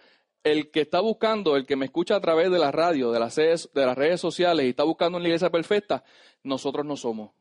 [0.41, 3.35] El que está buscando, el que me escucha a través de la radio, de las
[3.35, 6.05] redes, de las redes sociales y está buscando una iglesia perfecta,
[6.43, 7.31] nosotros no somos.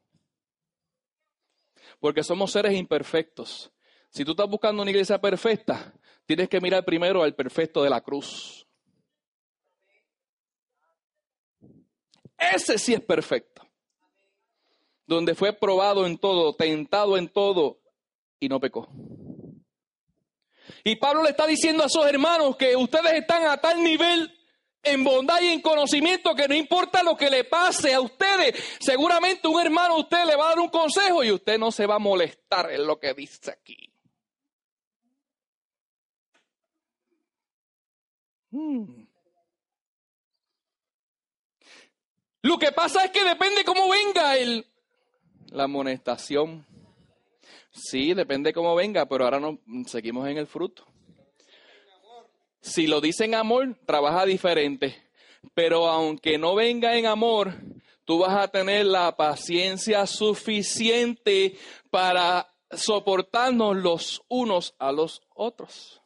[2.01, 3.73] Porque somos seres imperfectos.
[4.13, 5.91] Si tú estás buscando una iglesia perfecta,
[6.27, 8.67] tienes que mirar primero al perfecto de la cruz.
[12.37, 13.67] Ese sí es perfecto.
[15.07, 17.81] Donde fue probado en todo, tentado en todo
[18.39, 18.87] y no pecó.
[20.85, 24.31] Y Pablo le está diciendo a sus hermanos que ustedes están a tal nivel
[24.83, 29.49] en bondad y en conocimiento que no importa lo que le pase a ustedes, seguramente
[29.49, 31.95] un hermano a usted le va a dar un consejo y usted no se va
[31.95, 33.93] a molestar en lo que dice aquí.
[38.53, 39.07] Hmm.
[42.43, 44.67] Lo que pasa es que depende cómo venga el,
[45.47, 46.67] la amonestación.
[47.71, 50.85] Sí, depende cómo venga, pero ahora no seguimos en el fruto.
[52.61, 55.03] Si lo dice en amor, trabaja diferente.
[55.55, 57.55] Pero aunque no venga en amor,
[58.05, 61.57] tú vas a tener la paciencia suficiente
[61.91, 66.02] para soportarnos los unos a los otros.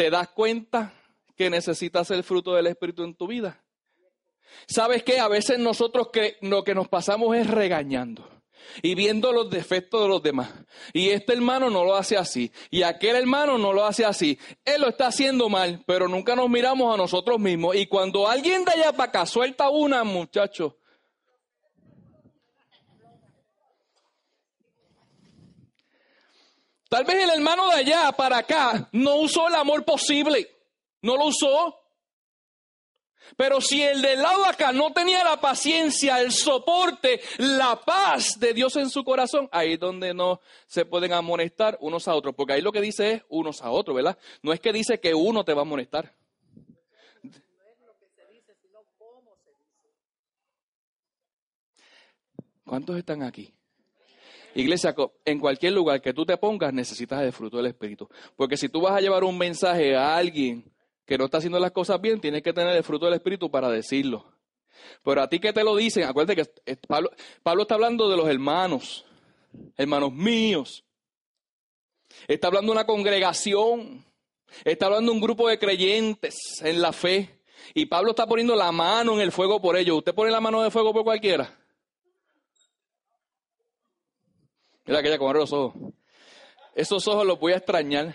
[0.00, 0.94] ¿Te das cuenta
[1.36, 3.62] que necesitas el fruto del Espíritu en tu vida?
[4.66, 5.20] ¿Sabes qué?
[5.20, 8.26] A veces nosotros que, lo que nos pasamos es regañando
[8.80, 10.48] y viendo los defectos de los demás.
[10.94, 12.50] Y este hermano no lo hace así.
[12.70, 14.38] Y aquel hermano no lo hace así.
[14.64, 17.76] Él lo está haciendo mal, pero nunca nos miramos a nosotros mismos.
[17.76, 20.78] Y cuando alguien de allá para acá suelta una, muchacho.
[26.90, 30.50] Tal vez el hermano de allá para acá no usó el amor posible.
[31.02, 31.78] No lo usó.
[33.36, 38.52] Pero si el del lado acá no tenía la paciencia, el soporte, la paz de
[38.52, 42.34] Dios en su corazón, ahí es donde no se pueden amonestar unos a otros.
[42.34, 44.18] Porque ahí lo que dice es unos a otros, ¿verdad?
[44.42, 46.12] No es que dice que uno te va a amonestar.
[52.64, 53.54] ¿Cuántos están aquí?
[54.54, 58.08] Iglesia, en cualquier lugar que tú te pongas necesitas el fruto del Espíritu.
[58.36, 60.64] Porque si tú vas a llevar un mensaje a alguien
[61.06, 63.68] que no está haciendo las cosas bien, tienes que tener el fruto del Espíritu para
[63.68, 64.24] decirlo.
[65.04, 67.10] Pero a ti que te lo dicen, acuérdate que Pablo,
[67.42, 69.04] Pablo está hablando de los hermanos,
[69.76, 70.84] hermanos míos.
[72.26, 74.04] Está hablando de una congregación.
[74.64, 77.40] Está hablando de un grupo de creyentes en la fe.
[77.74, 79.98] Y Pablo está poniendo la mano en el fuego por ellos.
[79.98, 81.59] ¿Usted pone la mano el fuego por cualquiera?
[84.90, 85.92] Mira aquella con los ojos.
[86.74, 88.12] Esos ojos los voy a extrañar.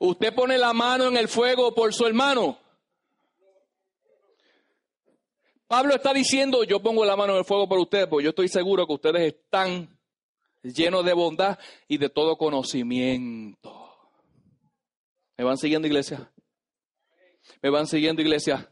[0.00, 2.58] ¿Usted pone la mano en el fuego por su hermano?
[5.68, 8.48] Pablo está diciendo, yo pongo la mano en el fuego por ustedes, porque yo estoy
[8.48, 9.96] seguro que ustedes están
[10.60, 11.56] llenos de bondad
[11.86, 13.96] y de todo conocimiento.
[15.36, 16.32] ¿Me van siguiendo, iglesia?
[17.62, 18.68] ¿Me van siguiendo, iglesia?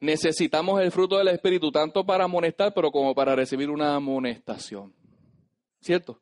[0.00, 4.94] Necesitamos el fruto del Espíritu tanto para amonestar, pero como para recibir una amonestación.
[5.80, 6.20] ¿Cierto?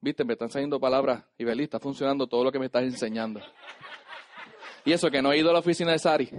[0.00, 3.40] Viste, me están saliendo palabras y Belí, está funcionando todo lo que me estás enseñando.
[4.84, 6.30] Y eso que no he ido a la oficina de Sari.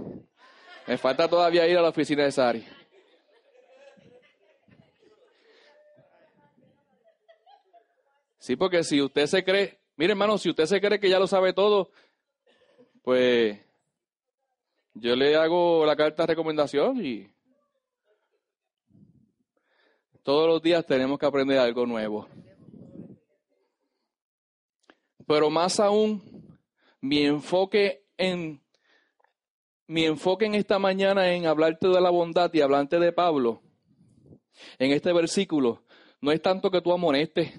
[0.86, 2.66] Me falta todavía ir a la oficina de Sari.
[8.38, 11.26] Sí, porque si usted se cree, mire hermano, si usted se cree que ya lo
[11.26, 11.90] sabe todo,
[13.02, 13.60] pues
[15.00, 17.26] yo le hago la carta de recomendación y
[20.22, 22.28] todos los días tenemos que aprender algo nuevo.
[25.26, 26.58] Pero más aún,
[27.00, 28.60] mi enfoque en
[29.86, 33.62] mi enfoque en esta mañana en hablarte de la bondad y hablarte de Pablo,
[34.78, 35.82] en este versículo,
[36.20, 37.58] no es tanto que tú amonestes.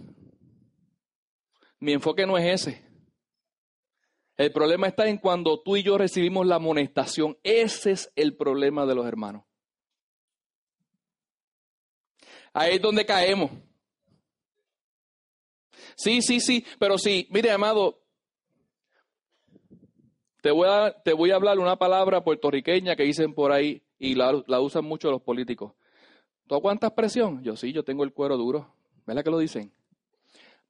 [1.80, 2.91] Mi enfoque no es ese.
[4.42, 7.38] El problema está en cuando tú y yo recibimos la amonestación.
[7.44, 9.44] Ese es el problema de los hermanos.
[12.52, 13.52] Ahí es donde caemos.
[15.96, 18.02] Sí, sí, sí, pero sí, mire, amado,
[20.42, 24.16] te voy a, te voy a hablar una palabra puertorriqueña que dicen por ahí y
[24.16, 25.74] la, la usan mucho los políticos.
[26.48, 27.44] ¿Tú aguantas presión?
[27.44, 28.74] Yo sí, yo tengo el cuero duro.
[29.06, 29.72] ¿Verdad que lo dicen?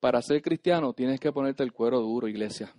[0.01, 2.75] Para ser cristiano tienes que ponerte el cuero duro, iglesia.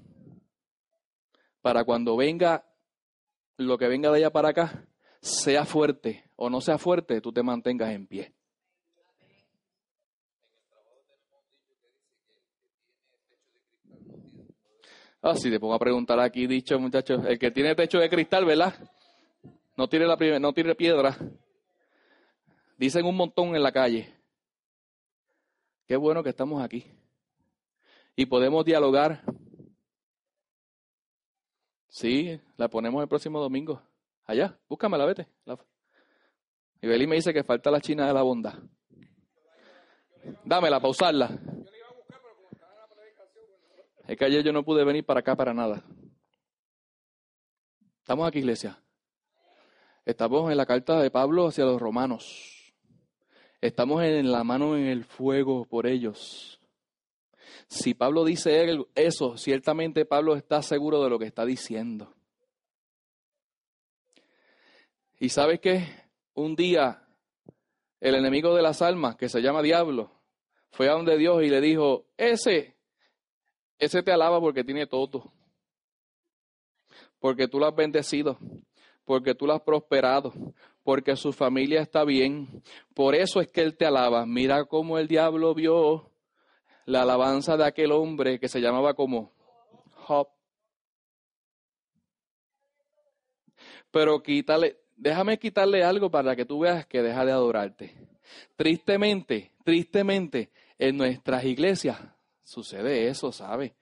[1.62, 2.64] Para cuando venga
[3.56, 4.84] lo que venga de allá para acá,
[5.20, 8.32] sea fuerte o no sea fuerte, tú te mantengas en pie.
[15.22, 18.44] Ah, si te pongo a preguntar aquí, dicho muchachos, el que tiene techo de cristal,
[18.44, 18.74] ¿verdad?
[19.76, 21.16] No tiene, la primer- no tiene piedra.
[22.76, 24.12] Dicen un montón en la calle.
[25.86, 26.84] Qué bueno que estamos aquí.
[28.16, 29.22] Y podemos dialogar.
[31.92, 33.82] Sí, la ponemos el próximo domingo.
[34.24, 35.28] Allá, búscamela, vete.
[35.44, 35.58] La...
[36.80, 38.54] Y Belí me dice que falta la china de la bondad.
[40.42, 41.38] Dámela para usarla.
[44.08, 45.84] Es que ayer yo no pude venir para acá para nada.
[47.98, 48.82] Estamos aquí, iglesia.
[50.06, 52.74] Estamos en la carta de Pablo hacia los romanos.
[53.60, 56.61] Estamos en la mano en el fuego por ellos.
[57.72, 62.12] Si Pablo dice eso, ciertamente Pablo está seguro de lo que está diciendo.
[65.18, 65.88] Y sabes qué?
[66.34, 67.02] Un día
[67.98, 70.10] el enemigo de las almas, que se llama diablo,
[70.70, 72.76] fue a donde Dios y le dijo, ese,
[73.78, 75.32] ese te alaba porque tiene todo.
[77.20, 78.36] Porque tú lo has bendecido.
[79.06, 80.34] Porque tú lo has prosperado.
[80.82, 82.62] Porque su familia está bien.
[82.92, 84.26] Por eso es que él te alaba.
[84.26, 86.11] Mira cómo el diablo vio
[86.86, 89.32] la alabanza de aquel hombre que se llamaba como
[89.94, 90.28] Job.
[93.90, 97.94] Pero quítale, déjame quitarle algo para que tú veas que deja de adorarte.
[98.56, 102.00] Tristemente, tristemente, en nuestras iglesias
[102.42, 103.76] sucede eso, ¿sabe?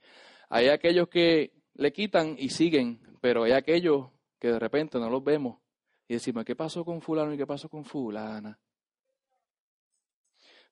[0.49, 4.09] Hay aquellos que le quitan y siguen, pero hay aquellos
[4.39, 5.59] que de repente no los vemos
[6.09, 8.59] y decimos, ¿qué pasó con fulano y qué pasó con fulana?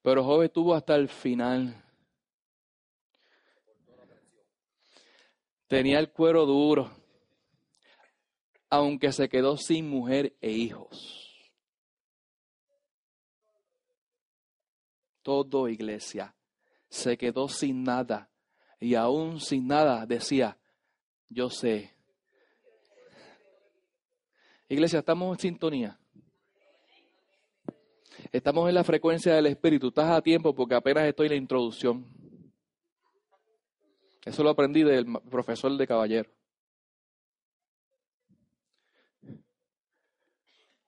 [0.02, 1.84] Pero Job estuvo hasta el final.
[5.68, 6.90] Tenía el cuero duro,
[8.70, 11.52] aunque se quedó sin mujer e hijos.
[15.22, 16.34] Todo iglesia
[16.88, 18.30] se quedó sin nada
[18.80, 20.56] y aún sin nada decía,
[21.28, 21.94] yo sé.
[24.70, 26.00] Iglesia, estamos en sintonía.
[28.32, 29.88] Estamos en la frecuencia del Espíritu.
[29.88, 32.17] Estás a tiempo porque apenas estoy en la introducción.
[34.28, 36.30] Eso lo aprendí del profesor de caballero.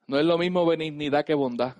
[0.06, 1.74] No es lo mismo benignidad que bondad.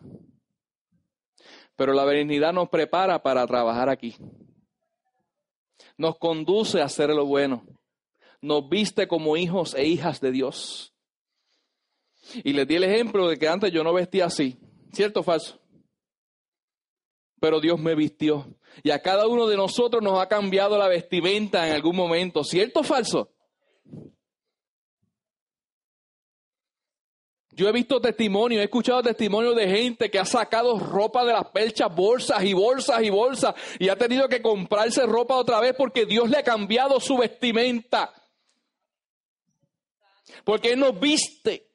[1.77, 4.17] Pero la benignidad nos prepara para trabajar aquí.
[5.99, 7.67] Nos conduce a hacer lo bueno.
[8.41, 10.95] Nos viste como hijos e hijas de Dios.
[12.43, 14.59] Y les di el ejemplo de que antes yo no vestía así.
[14.95, 15.61] ¿Cierto o falso?
[17.39, 18.47] Pero Dios me vistió.
[18.83, 22.45] Y a cada uno de nosotros nos ha cambiado la vestimenta en algún momento.
[22.45, 23.31] ¿Cierto o falso?
[27.53, 31.49] Yo he visto testimonios, he escuchado testimonios de gente que ha sacado ropa de las
[31.49, 36.07] perchas, bolsas y bolsas y bolsas, y ha tenido que comprarse ropa otra vez porque
[36.07, 38.15] Dios le ha cambiado su vestimenta.
[40.45, 41.69] Porque Él nos viste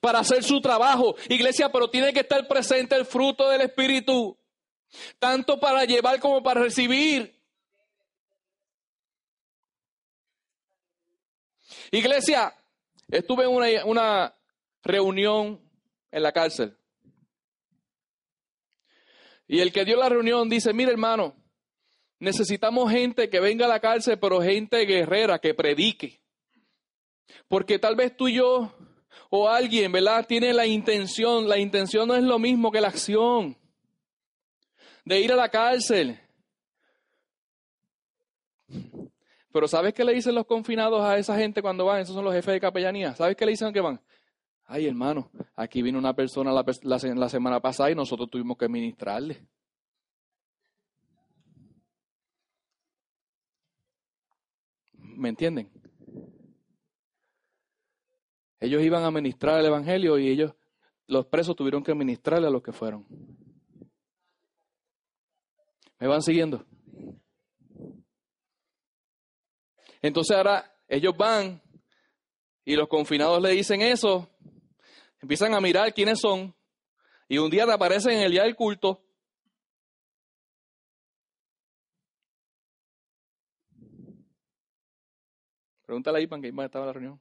[0.00, 1.16] para hacer su trabajo.
[1.28, 4.38] Iglesia, pero tiene que estar presente el fruto del Espíritu,
[5.18, 7.34] tanto para llevar como para recibir.
[11.90, 12.54] Iglesia,
[13.08, 14.34] estuve en una,
[14.82, 15.60] reunión
[16.10, 16.76] en la cárcel.
[19.46, 21.36] Y el que dio la reunión dice, mire hermano,
[22.18, 26.20] necesitamos gente que venga a la cárcel, pero gente guerrera, que predique.
[27.46, 28.74] Porque tal vez tú yo
[29.28, 30.26] o alguien, ¿verdad?
[30.26, 33.56] Tiene la intención, la intención no es lo mismo que la acción
[35.04, 36.18] de ir a la cárcel.
[39.52, 42.00] Pero ¿sabes qué le dicen los confinados a esa gente cuando van?
[42.00, 43.14] Esos son los jefes de capellanía.
[43.14, 44.00] ¿Sabes qué le dicen que van?
[44.64, 49.46] Ay, hermano, aquí vino una persona la, la, semana pasada y nosotros tuvimos que ministrarle.
[54.94, 55.70] ¿Me entienden?
[58.58, 60.54] Ellos iban a ministrar el Evangelio y ellos,
[61.06, 63.04] los presos, tuvieron que ministrarle a los que fueron.
[66.02, 66.66] ¿Me van siguiendo?
[70.00, 71.62] Entonces ahora ellos van
[72.64, 74.28] y los confinados le dicen eso,
[75.20, 76.52] empiezan a mirar quiénes son
[77.28, 79.00] y un día te aparecen en el día del culto.
[85.86, 87.20] Pregúntale ahí, para que estaba la reunión.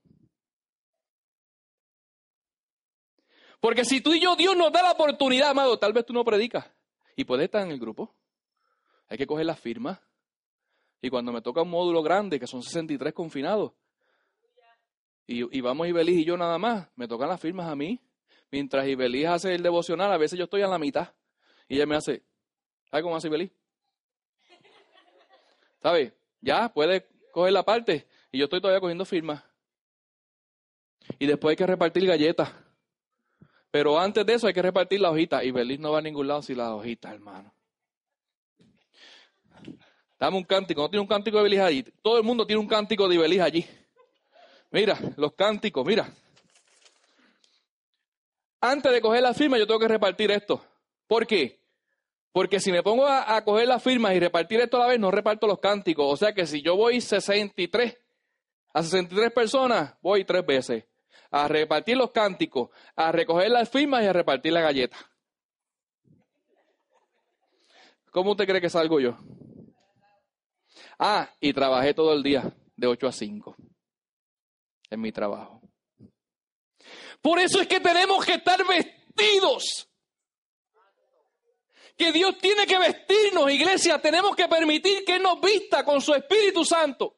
[3.60, 6.26] Porque si tú y yo, Dios nos da la oportunidad, amado, tal vez tú no
[6.26, 6.66] predicas
[7.16, 8.16] y puedes estar en el grupo.
[9.12, 10.00] Hay que coger las firmas.
[11.02, 13.74] Y cuando me toca un módulo grande, que son 63 confinados,
[15.28, 18.00] y, y vamos Ibeliz y yo nada más, me tocan las firmas a mí.
[18.52, 21.14] Mientras Ibeliz hace el devocional, a veces yo estoy a la mitad.
[21.68, 22.24] Y ella me hace,
[22.90, 23.52] ¿sabes cómo hace Ibeliz?
[25.84, 26.14] ¿Sabes?
[26.40, 28.08] Ya, puede coger la parte.
[28.32, 29.44] Y yo estoy todavía cogiendo firmas.
[31.20, 32.50] Y después hay que repartir galletas.
[33.72, 35.44] Pero antes de eso hay que repartir la hojita.
[35.44, 37.54] Y Belis no va a ningún lado sin la hojita, hermano.
[40.22, 40.84] Dame un cántico.
[40.84, 41.84] No tiene un cántico de Belis allí.
[42.04, 43.66] Todo el mundo tiene un cántico de Belis allí.
[44.70, 46.14] Mira, los cánticos, mira.
[48.62, 50.64] Antes de coger la firma, yo tengo que repartir esto.
[51.08, 51.60] ¿Por qué?
[52.32, 55.00] Porque si me pongo a, a coger las firmas y repartir esto a la vez,
[55.00, 56.06] no reparto los cánticos.
[56.08, 57.98] O sea que si yo voy 63
[58.76, 60.86] a 63 personas, voy tres veces
[61.32, 64.98] a repartir los cánticos, a recoger las firmas y a repartir la galleta.
[68.12, 69.18] ¿Cómo usted cree que salgo yo?
[71.00, 73.56] Ah, y trabajé todo el día, de 8 a 5,
[74.90, 75.62] en mi trabajo.
[77.22, 79.88] Por eso es que tenemos que estar vestidos.
[81.96, 84.00] Que Dios tiene que vestirnos, iglesia.
[84.00, 87.18] Tenemos que permitir que nos vista con su Espíritu Santo.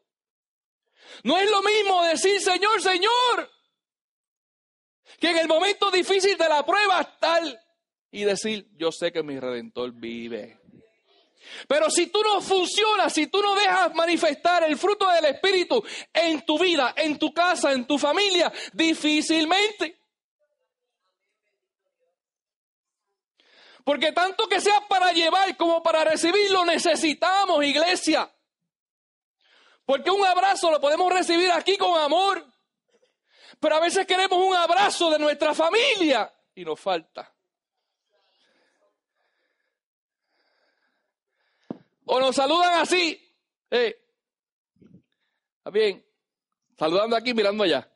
[1.24, 3.50] No es lo mismo decir, Señor, Señor,
[5.20, 7.44] que en el momento difícil de la prueba estar
[8.12, 10.60] y decir, yo sé que mi redentor vive.
[11.68, 15.84] Pero si tú no funcionas, si tú no dejas manifestar el fruto del Espíritu
[16.14, 20.00] en tu vida, en tu casa, en tu familia, difícilmente.
[23.84, 28.32] Porque tanto que sea para llevar como para recibir, lo necesitamos, iglesia.
[29.86, 32.46] Porque un abrazo lo podemos recibir aquí con amor.
[33.60, 37.34] Pero a veces queremos un abrazo de nuestra familia y nos falta.
[42.06, 43.20] O nos saludan así.
[43.72, 44.00] Eh,
[45.58, 46.06] ¿Está bien?
[46.78, 47.90] Saludando aquí, mirando allá.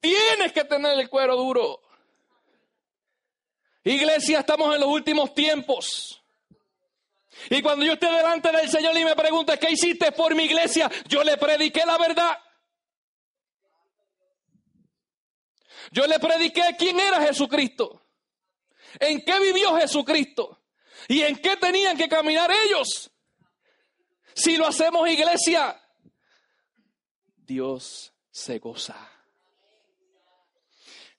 [0.00, 1.82] Tienes que tener el cuero duro.
[3.84, 6.22] Iglesia, estamos en los últimos tiempos.
[7.50, 10.90] Y cuando yo esté delante del Señor y me pregunte, ¿qué hiciste por mi iglesia?
[11.06, 12.38] Yo le prediqué la verdad.
[15.92, 18.02] Yo le prediqué quién era Jesucristo.
[19.00, 20.60] En qué vivió Jesucristo.
[21.08, 23.10] Y en qué tenían que caminar ellos.
[24.34, 25.80] Si lo hacemos iglesia,
[27.36, 28.96] Dios se goza.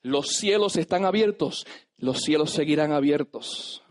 [0.02, 1.66] Los cielos están abiertos,
[1.98, 3.84] los cielos seguirán abiertos.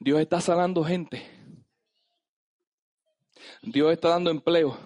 [0.00, 1.28] Dios está sanando gente.
[3.62, 4.78] Dios está dando empleo.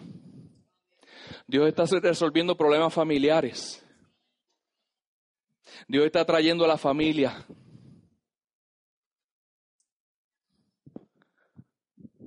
[1.47, 3.86] Dios está resolviendo problemas familiares.
[5.89, 7.47] Dios está trayendo a la familia.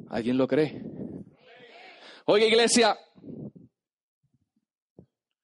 [0.09, 0.81] ¿Alguien lo cree?
[2.25, 2.97] Oye, iglesia,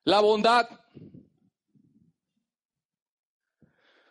[0.04, 0.68] la bondad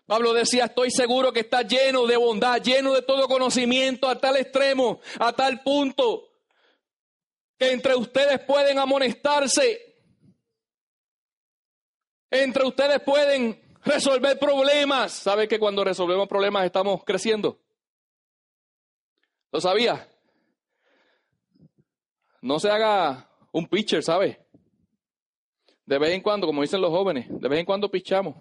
[0.06, 4.36] Pablo decía, estoy seguro que está lleno de bondad, lleno de todo conocimiento a tal
[4.36, 6.28] extremo, a tal punto,
[7.56, 9.96] que entre ustedes pueden amonestarse,
[12.30, 15.12] entre ustedes pueden resolver problemas.
[15.12, 17.58] ¿Sabe que cuando resolvemos problemas estamos creciendo?
[19.52, 20.08] ¿Lo sabía?
[22.40, 24.44] No se haga un pitcher, ¿sabe?
[25.86, 28.36] De vez en cuando, como dicen los jóvenes, de vez en cuando pichamos.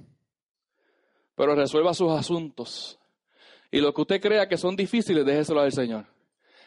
[1.35, 2.99] Pero resuelva sus asuntos.
[3.71, 6.05] Y lo que usted crea que son difíciles, déjeselo al Señor.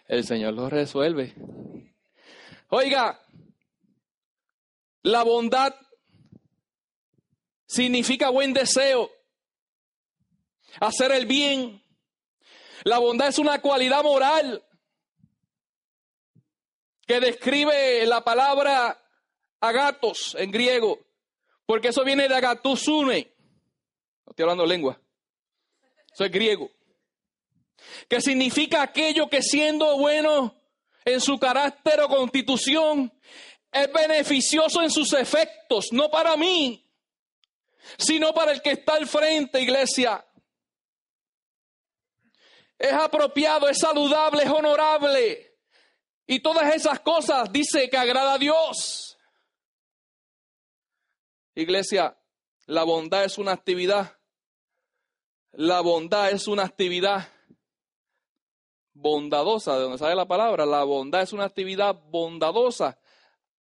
[0.06, 1.34] El Señor los resuelve.
[2.68, 3.20] Oiga,
[5.02, 5.74] la bondad
[7.66, 9.10] significa buen deseo,
[10.80, 11.82] hacer el bien.
[12.84, 14.64] La bondad es una cualidad moral
[17.06, 19.00] que describe la palabra
[19.60, 20.98] agatos en griego,
[21.64, 23.32] porque eso viene de agatusune.
[24.24, 25.00] No estoy hablando lengua.
[26.12, 26.70] Eso es griego.
[28.08, 30.54] Que significa aquello que siendo bueno
[31.04, 33.12] en su carácter o constitución
[33.70, 36.85] es beneficioso en sus efectos, no para mí,
[37.98, 40.24] sino para el que está al frente, iglesia.
[42.78, 45.58] Es apropiado, es saludable, es honorable.
[46.26, 49.16] Y todas esas cosas dice que agrada a Dios.
[51.54, 52.18] Iglesia,
[52.66, 54.18] la bondad es una actividad.
[55.52, 57.28] La bondad es una actividad
[58.92, 60.66] bondadosa, de donde sale la palabra.
[60.66, 62.98] La bondad es una actividad bondadosa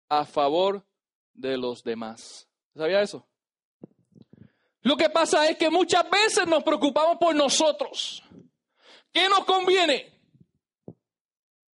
[0.09, 0.85] a favor
[1.33, 2.49] de los demás.
[2.75, 3.25] ¿Sabía eso?
[4.85, 8.21] Lo que pasa es que muchas veces nos preocupamos por nosotros.
[9.11, 10.13] ¿Qué nos conviene?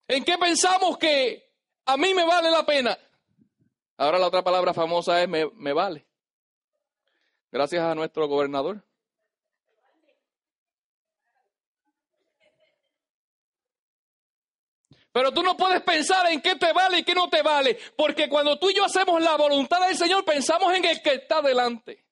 [0.09, 1.53] ¿En qué pensamos que
[1.85, 2.99] a mí me vale la pena?
[3.95, 6.05] Ahora la otra palabra famosa es me, me vale.
[7.49, 8.83] Gracias a nuestro gobernador.
[15.13, 18.27] Pero tú no puedes pensar en qué te vale y qué no te vale, porque
[18.27, 22.06] cuando tú y yo hacemos la voluntad del Señor, pensamos en el que está delante.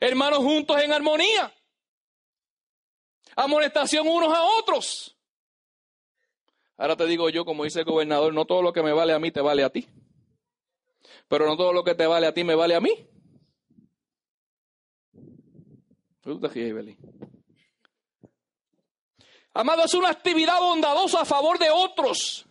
[0.00, 1.52] Hermanos juntos en armonía.
[3.36, 5.16] Amonestación unos a otros.
[6.76, 9.18] Ahora te digo yo, como dice el gobernador, no todo lo que me vale a
[9.18, 9.88] mí te vale a ti.
[11.28, 12.90] Pero no todo lo que te vale a ti me vale a mí.
[19.54, 22.46] Amado, es una actividad bondadosa a favor de otros.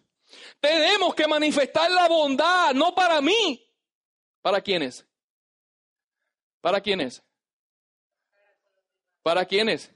[0.60, 3.66] Tenemos que manifestar la bondad, no para mí.
[4.42, 5.06] ¿Para quiénes?
[6.62, 7.24] ¿Para quiénes?
[9.24, 9.94] ¿Para quiénes?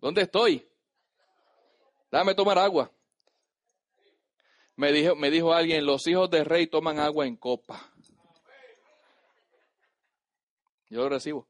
[0.00, 0.68] ¿Dónde estoy?
[2.10, 2.90] Dame tomar agua.
[4.76, 7.92] Me dijo, me dijo alguien, los hijos del rey toman agua en copa.
[10.88, 11.48] Yo lo recibo.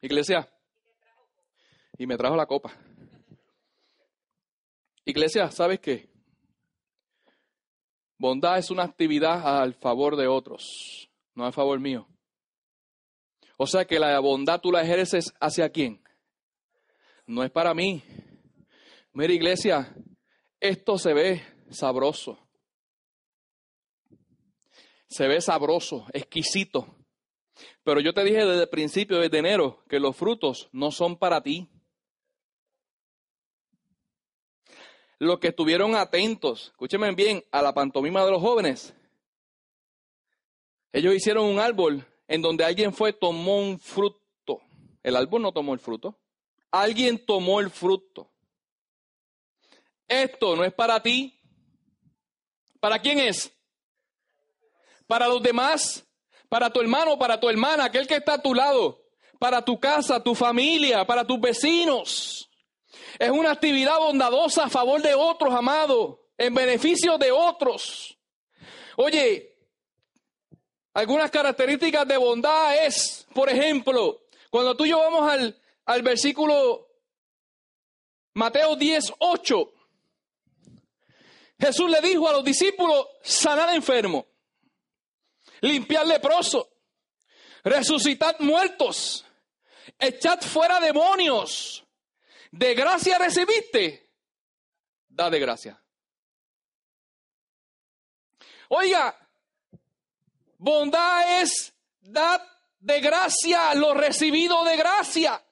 [0.00, 0.48] Iglesia.
[1.98, 2.72] Y me trajo la copa.
[5.04, 6.08] Iglesia, ¿sabes qué?
[8.18, 12.08] Bondad es una actividad al favor de otros, no a favor mío.
[13.56, 16.02] O sea que la bondad tú la ejerces hacia quién?
[17.26, 18.02] No es para mí.
[19.12, 19.94] Mira, iglesia,
[20.58, 22.38] esto se ve sabroso.
[25.08, 26.96] Se ve sabroso, exquisito.
[27.84, 31.42] Pero yo te dije desde el principio, de enero, que los frutos no son para
[31.42, 31.68] ti.
[35.18, 38.94] Los que estuvieron atentos, escúchenme bien, a la pantomima de los jóvenes,
[40.92, 44.60] ellos hicieron un árbol en donde alguien fue, tomó un fruto.
[45.02, 46.18] El árbol no tomó el fruto.
[46.70, 48.30] Alguien tomó el fruto.
[50.06, 51.38] Esto no es para ti.
[52.80, 53.52] ¿Para quién es?
[55.06, 56.08] Para los demás
[56.48, 59.04] para tu hermano, para tu hermana, aquel que está a tu lado,
[59.38, 62.47] para tu casa, tu familia, para tus vecinos.
[63.18, 68.16] Es una actividad bondadosa a favor de otros, amado, en beneficio de otros.
[68.96, 69.56] Oye,
[70.94, 76.88] algunas características de bondad es, por ejemplo, cuando tú y yo vamos al, al versículo
[78.34, 79.72] Mateo 10, 8,
[81.60, 84.26] Jesús le dijo a los discípulos, sanad enfermo
[85.60, 86.70] limpiar leproso,
[87.64, 89.24] resucitar muertos,
[89.98, 91.84] echad fuera demonios.
[92.50, 94.10] De gracia recibiste,
[95.08, 95.82] da de gracia.
[98.68, 99.16] Oiga,
[100.58, 102.42] bondad es dar
[102.78, 105.42] de gracia lo recibido de gracia.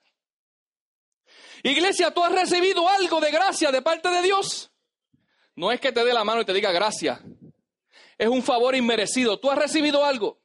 [1.62, 4.70] Iglesia, tú has recibido algo de gracia de parte de Dios.
[5.54, 7.20] No es que te dé la mano y te diga gracias
[8.18, 9.38] es un favor inmerecido.
[9.38, 10.38] Tú has recibido algo.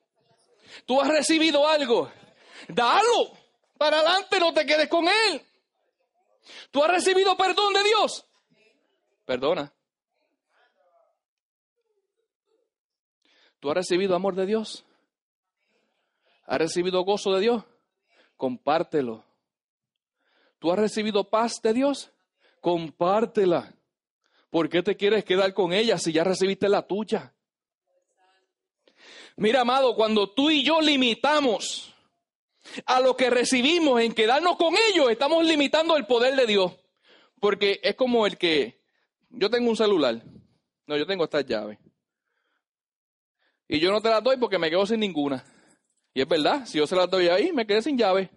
[0.85, 2.11] Tú has recibido algo.
[2.67, 3.37] Dalo.
[3.77, 5.41] Para adelante, no te quedes con él.
[6.71, 8.25] Tú has recibido perdón de Dios.
[9.25, 9.73] Perdona.
[13.59, 14.83] Tú has recibido amor de Dios.
[16.45, 17.63] Has recibido gozo de Dios.
[18.35, 19.23] Compártelo.
[20.59, 22.11] Tú has recibido paz de Dios.
[22.59, 23.73] Compártela.
[24.49, 27.33] ¿Por qué te quieres quedar con ella si ya recibiste la tuya?
[29.37, 31.90] Mira, amado, cuando tú y yo limitamos
[32.85, 36.73] a lo que recibimos en quedarnos con ellos, estamos limitando el poder de Dios.
[37.39, 38.81] Porque es como el que
[39.29, 40.21] yo tengo un celular.
[40.85, 41.79] No, yo tengo estas llaves.
[43.67, 45.43] Y yo no te las doy porque me quedo sin ninguna.
[46.13, 48.29] Y es verdad, si yo se las doy ahí, me quedé sin llave.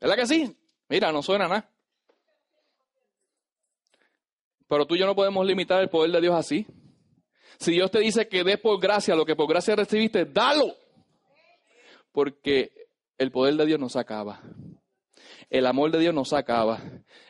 [0.00, 0.56] ¿Verdad que sí?
[0.88, 1.70] Mira, no suena nada.
[4.68, 6.66] Pero tú y yo no podemos limitar el poder de Dios así.
[7.58, 10.76] Si Dios te dice que des por gracia lo que por gracia recibiste, dalo.
[12.14, 12.86] Porque
[13.18, 14.40] el poder de Dios no se acaba.
[15.50, 16.80] El amor de Dios no se acaba.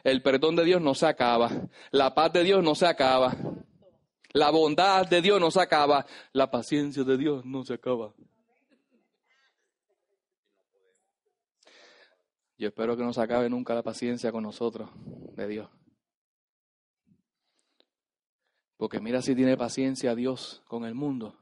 [0.02, 1.50] El perdón de Dios no se acaba.
[1.90, 3.34] La paz de Dios no se acaba.
[4.34, 6.04] La bondad de Dios no se acaba.
[6.34, 8.12] La paciencia de Dios no se acaba.
[12.58, 14.90] Yo espero que no se acabe nunca la paciencia con nosotros,
[15.32, 15.70] de Dios.
[18.76, 21.38] Porque mira si tiene paciencia Dios con el mundo.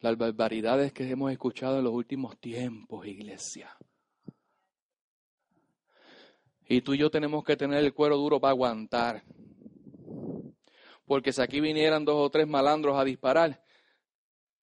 [0.00, 3.76] Las barbaridades que hemos escuchado en los últimos tiempos, iglesia.
[6.66, 9.24] Y tú y yo tenemos que tener el cuero duro para aguantar.
[11.04, 13.62] Porque si aquí vinieran dos o tres malandros a disparar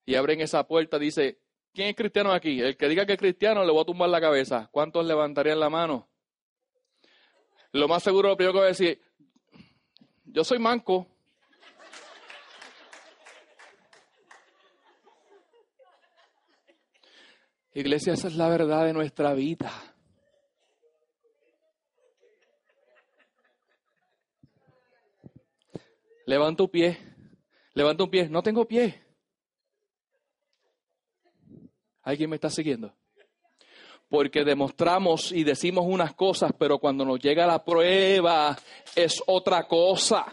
[0.06, 1.42] y abren esa puerta, dice,
[1.74, 2.62] ¿quién es cristiano aquí?
[2.62, 4.70] El que diga que es cristiano le voy a tumbar la cabeza.
[4.72, 6.10] ¿Cuántos levantarían la mano?
[7.74, 9.02] Lo más seguro, lo primero que voy a decir,
[10.24, 11.08] yo soy manco.
[17.78, 19.72] Iglesia, esa es la verdad de nuestra vida.
[26.26, 26.98] Levanta un pie.
[27.76, 28.30] Levanta un pie.
[28.30, 29.00] No tengo pie.
[32.02, 32.96] ¿Alguien me está siguiendo?
[34.10, 38.58] Porque demostramos y decimos unas cosas, pero cuando nos llega la prueba
[38.96, 40.26] es otra cosa.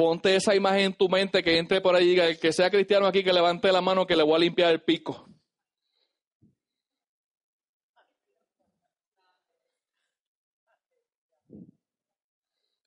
[0.00, 2.70] Ponte esa imagen en tu mente que entre por ahí y diga, el que sea
[2.70, 5.28] cristiano aquí que levante la mano que le voy a limpiar el pico.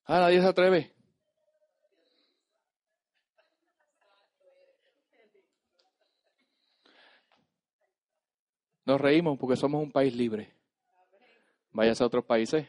[0.06, 0.92] Ah, nadie se atreve.
[8.84, 10.52] Nos reímos porque somos un país libre.
[11.70, 12.66] Váyase a otros países.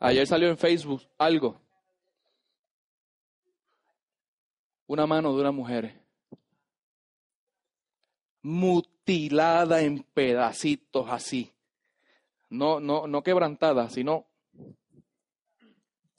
[0.00, 1.65] Ayer salió en Facebook algo.
[4.86, 6.00] Una mano de una mujer
[8.42, 11.52] mutilada en pedacitos así.
[12.48, 14.26] No, no, no quebrantada, sino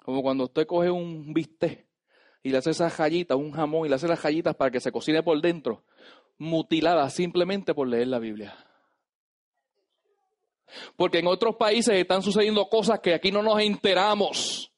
[0.03, 1.86] como cuando usted coge un bistec
[2.43, 4.91] y le hace esas rayitas, un jamón y le hace las rayitas para que se
[4.91, 5.84] cocine por dentro
[6.38, 8.55] mutilada simplemente por leer la Biblia.
[10.95, 14.72] Porque en otros países están sucediendo cosas que aquí no nos enteramos.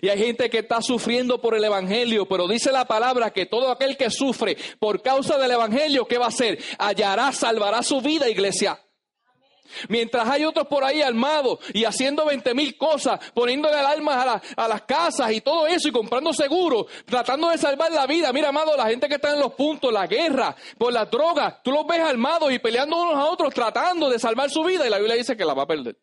[0.00, 3.70] Y hay gente que está sufriendo por el Evangelio, pero dice la palabra que todo
[3.70, 6.58] aquel que sufre por causa del Evangelio, ¿qué va a hacer?
[6.78, 8.78] Hallará, salvará su vida, iglesia.
[9.88, 14.68] Mientras hay otros por ahí armados y haciendo 20 mil cosas, poniéndole alarmas a, a
[14.68, 18.32] las casas y todo eso y comprando seguros, tratando de salvar la vida.
[18.32, 21.70] Mira, amado, la gente que está en los puntos, la guerra, por las drogas, tú
[21.70, 24.98] los ves armados y peleando unos a otros, tratando de salvar su vida y la
[24.98, 25.98] Biblia dice que la va a perder.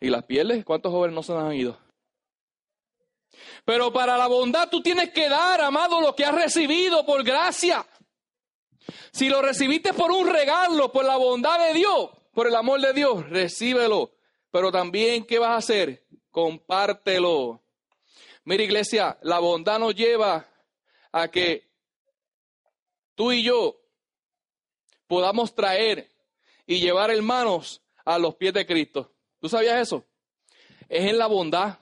[0.00, 0.64] ¿Y las pieles?
[0.64, 1.78] ¿Cuántos jóvenes no se han ido?
[3.64, 7.86] Pero para la bondad tú tienes que dar, amado, lo que has recibido por gracia.
[9.12, 12.92] Si lo recibiste por un regalo, por la bondad de Dios, por el amor de
[12.92, 14.12] Dios, recíbelo.
[14.50, 16.06] Pero también, ¿qué vas a hacer?
[16.30, 17.60] Compártelo.
[18.44, 20.46] Mira, iglesia, la bondad nos lleva
[21.12, 21.68] a que
[23.14, 23.80] tú y yo
[25.06, 26.08] podamos traer
[26.66, 29.12] y llevar hermanos a los pies de Cristo.
[29.40, 30.04] ¿Tú sabías eso?
[30.88, 31.79] Es en la bondad.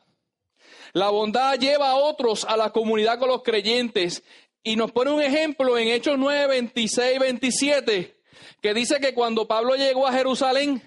[0.93, 4.23] La bondad lleva a otros a la comunidad con los creyentes
[4.63, 8.19] y nos pone un ejemplo en Hechos 9, 26, 27
[8.61, 10.83] que dice que cuando Pablo llegó a Jerusalén,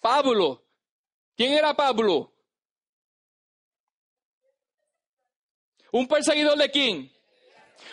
[0.00, 0.64] Pablo,
[1.36, 2.32] ¿quién era Pablo?
[5.90, 7.12] ¿Un perseguidor de quién?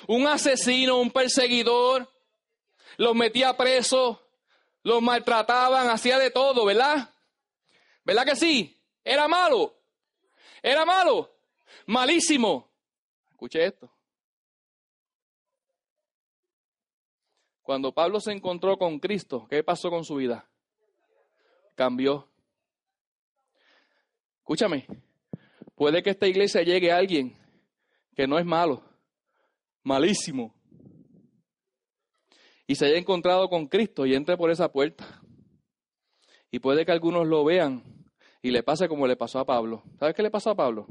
[0.08, 2.12] Un asesino, un perseguidor.
[2.98, 4.20] Los metía presos,
[4.84, 7.14] los maltrataban, hacía de todo, ¿verdad?
[8.04, 8.82] ¿Verdad que sí?
[9.04, 9.76] Era malo.
[10.62, 11.35] Era malo.
[11.86, 12.70] Malísimo.
[13.32, 13.92] Escuche esto.
[17.62, 20.48] Cuando Pablo se encontró con Cristo, ¿qué pasó con su vida?
[21.74, 22.30] Cambió.
[24.38, 24.86] Escúchame,
[25.74, 27.36] puede que esta iglesia llegue a alguien
[28.16, 28.84] que no es malo,
[29.82, 30.54] malísimo,
[32.68, 35.22] y se haya encontrado con Cristo y entre por esa puerta.
[36.52, 37.84] Y puede que algunos lo vean
[38.42, 39.84] y le pase como le pasó a Pablo.
[40.00, 40.88] ¿Sabes qué le pasó a Pablo?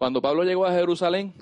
[0.00, 1.34] Cuando Pablo llegó a Jerusalén,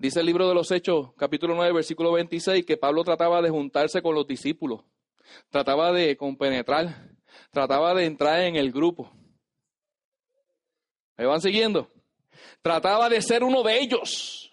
[0.00, 4.02] dice el libro de los Hechos, capítulo 9, versículo 26, que Pablo trataba de juntarse
[4.02, 4.80] con los discípulos,
[5.48, 7.12] trataba de compenetrar,
[7.52, 9.12] trataba de entrar en el grupo.
[11.16, 11.86] ¿Me van siguiendo?
[12.62, 14.52] Trataba de ser uno de ellos.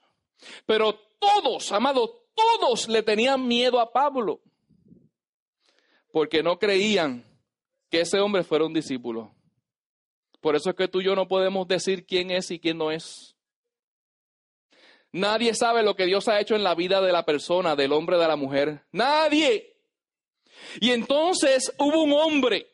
[0.67, 4.39] Pero todos, amados, todos le tenían miedo a Pablo.
[6.11, 7.25] Porque no creían
[7.89, 9.35] que ese hombre fuera un discípulo.
[10.41, 12.91] Por eso es que tú y yo no podemos decir quién es y quién no
[12.91, 13.35] es.
[15.11, 18.17] Nadie sabe lo que Dios ha hecho en la vida de la persona, del hombre,
[18.17, 18.85] de la mujer.
[18.91, 19.75] Nadie.
[20.79, 22.67] Y entonces hubo un hombre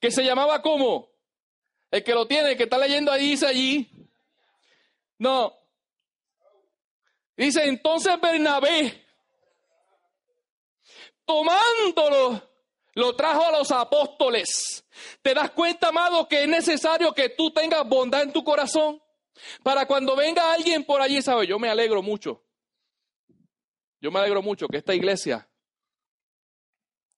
[0.00, 1.10] que se llamaba como
[1.90, 3.90] el que lo tiene, el que está leyendo ahí, dice allí.
[5.18, 5.54] No.
[7.36, 9.04] Dice entonces Bernabé,
[11.24, 12.47] tomándolo,
[12.94, 14.84] lo trajo a los apóstoles.
[15.22, 19.00] ¿Te das cuenta, amado, que es necesario que tú tengas bondad en tu corazón?
[19.62, 21.48] Para cuando venga alguien por allí, ¿sabes?
[21.48, 22.42] Yo me alegro mucho.
[24.00, 25.48] Yo me alegro mucho que esta iglesia,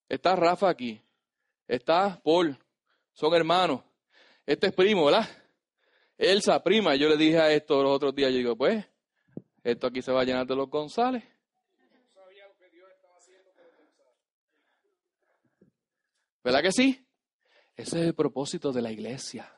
[0.09, 1.03] está Rafa aquí,
[1.69, 2.59] está Paul,
[3.13, 3.83] son hermanos.
[4.47, 5.29] Este es primo, ¿verdad?
[6.17, 6.97] Elsa, prima.
[6.97, 8.85] Yo le dije a esto los otros días, yo digo, pues,
[9.63, 11.23] esto aquí se va a llenar de los González.
[16.43, 17.07] ¿Verdad que sí?
[17.77, 19.53] Ese es el propósito de la iglesia.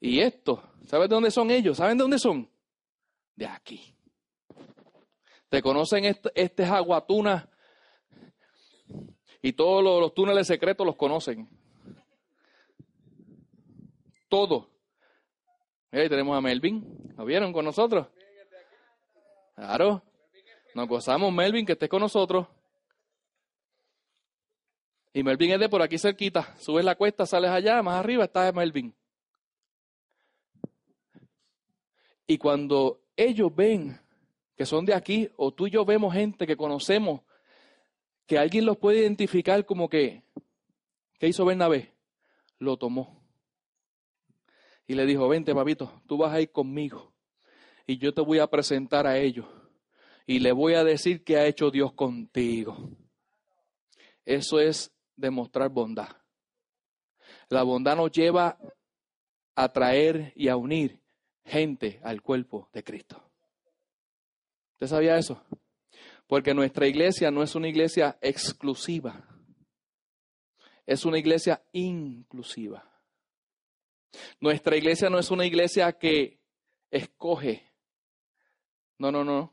[0.00, 1.76] Y esto, ¿sabes de dónde son ellos?
[1.76, 2.50] ¿Saben de dónde son?
[3.34, 3.94] De aquí.
[5.48, 7.48] ¿Te conocen este, este Jaguatuna?
[9.40, 11.48] Y todos los, túneles secretos los conocen.
[14.28, 14.68] Todo.
[15.90, 17.14] Ahí tenemos a Melvin.
[17.16, 18.08] ¿Lo vieron con nosotros?
[19.54, 20.02] Claro.
[20.74, 22.46] Nos gozamos, Melvin, que estés con nosotros.
[25.18, 26.54] Y Melvin es de por aquí cerquita.
[26.60, 28.94] Subes la cuesta, sales allá, más arriba está Melvin.
[32.28, 33.98] Y cuando ellos ven
[34.56, 37.22] que son de aquí, o tú y yo vemos gente que conocemos,
[38.28, 40.22] que alguien los puede identificar como que,
[41.18, 41.92] ¿qué hizo Bernabé?
[42.60, 43.20] Lo tomó.
[44.86, 47.12] Y le dijo, vente, papito, tú vas a ir conmigo.
[47.88, 49.46] Y yo te voy a presentar a ellos.
[50.26, 52.92] Y le voy a decir que ha hecho Dios contigo.
[54.24, 56.08] Eso es demostrar bondad.
[57.48, 58.58] La bondad nos lleva
[59.54, 61.02] a traer y a unir
[61.44, 63.22] gente al cuerpo de Cristo.
[64.74, 65.42] ¿Usted sabía eso?
[66.26, 69.26] Porque nuestra iglesia no es una iglesia exclusiva,
[70.86, 72.84] es una iglesia inclusiva.
[74.40, 76.40] Nuestra iglesia no es una iglesia que
[76.90, 77.70] escoge.
[78.98, 79.52] No, no, no.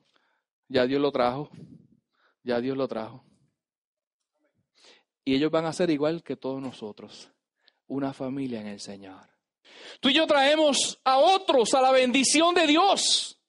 [0.69, 1.49] Ya Dios lo trajo.
[2.43, 3.24] Ya Dios lo trajo.
[5.25, 7.31] Y ellos van a ser igual que todos nosotros,
[7.87, 9.27] una familia en el Señor.
[9.99, 13.39] Tú y yo traemos a otros a la bendición de Dios.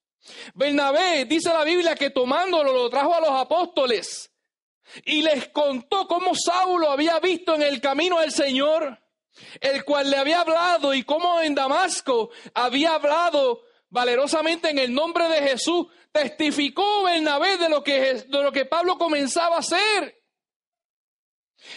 [0.54, 4.32] Bernabé dice la Biblia que tomándolo lo trajo a los apóstoles
[5.04, 8.98] y les contó cómo Saulo había visto en el camino al Señor,
[9.60, 15.28] el cual le había hablado y cómo en Damasco había hablado valerosamente en el nombre
[15.28, 15.86] de Jesús.
[16.10, 20.15] Testificó Bernabé de lo que, de lo que Pablo comenzaba a hacer.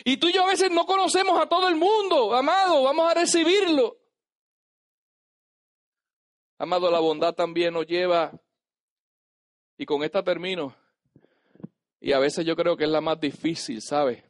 [0.03, 3.13] Y tú y yo a veces no conocemos a todo el mundo, amado, vamos a
[3.13, 3.97] recibirlo.
[6.57, 8.31] Amado, la bondad también nos lleva,
[9.77, 10.75] y con esta termino,
[12.01, 14.23] y a veces yo creo que es la más difícil, ¿sabes?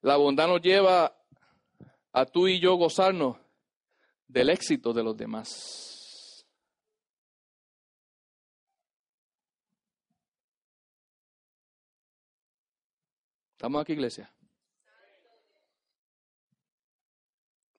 [0.00, 1.16] La bondad nos lleva
[2.12, 3.36] a tú y yo gozarnos
[4.26, 5.95] del éxito de los demás.
[13.56, 14.30] ¿Estamos aquí, iglesia?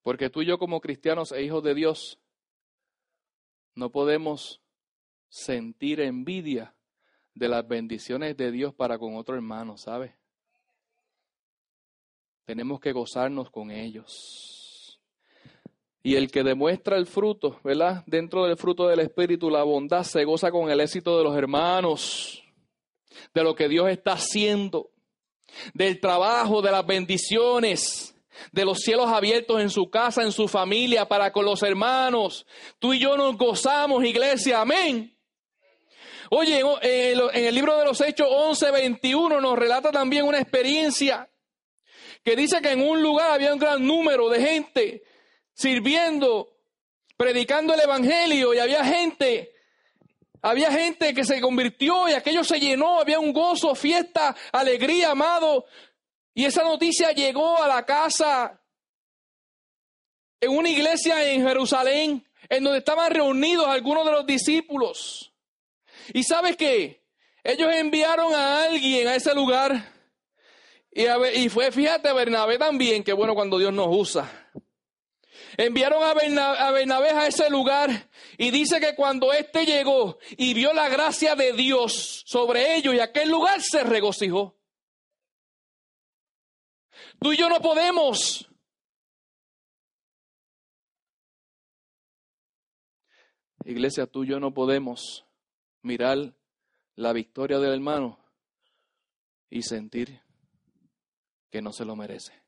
[0.01, 2.19] Porque tú y yo como cristianos e hijos de Dios
[3.75, 4.59] no podemos
[5.29, 6.73] sentir envidia
[7.35, 10.15] de las bendiciones de Dios para con otro hermano, ¿sabes?
[12.45, 14.99] Tenemos que gozarnos con ellos.
[16.01, 18.03] Y el que demuestra el fruto, ¿verdad?
[18.07, 22.43] Dentro del fruto del Espíritu, la bondad, se goza con el éxito de los hermanos,
[23.31, 24.89] de lo que Dios está haciendo
[25.73, 28.15] del trabajo, de las bendiciones,
[28.51, 32.45] de los cielos abiertos en su casa, en su familia, para con los hermanos.
[32.79, 35.17] Tú y yo nos gozamos, iglesia, amén.
[36.29, 41.29] Oye, en el libro de los Hechos 11, 21 nos relata también una experiencia
[42.23, 45.03] que dice que en un lugar había un gran número de gente
[45.53, 46.49] sirviendo,
[47.15, 49.53] predicando el Evangelio y había gente
[50.47, 55.65] Había gente que se convirtió y aquello se llenó, había un gozo, fiesta, alegría, amado.
[56.33, 58.61] Y esa noticia llegó a la casa
[60.39, 65.33] en una iglesia en Jerusalén, en donde estaban reunidos algunos de los discípulos.
[66.13, 67.03] ¿Y sabes qué?
[67.43, 69.91] Ellos enviaron a alguien a ese lugar.
[70.91, 74.49] Y, a y fue, fíjate, Bernabé también, que bueno cuando Dios nos usa.
[75.57, 77.89] Enviaron a a Bernabé a ese lugar
[78.37, 82.99] y dice que cuando éste llegó y vio la gracia de Dios sobre ellos y
[82.99, 84.55] aquel lugar se regocijó.
[87.19, 88.47] Tú y yo no podemos.
[93.65, 95.25] Iglesia, tú y yo no podemos
[95.81, 96.35] mirar
[96.95, 98.19] la victoria del hermano
[99.49, 100.21] y sentir
[101.49, 102.46] que no se lo merece.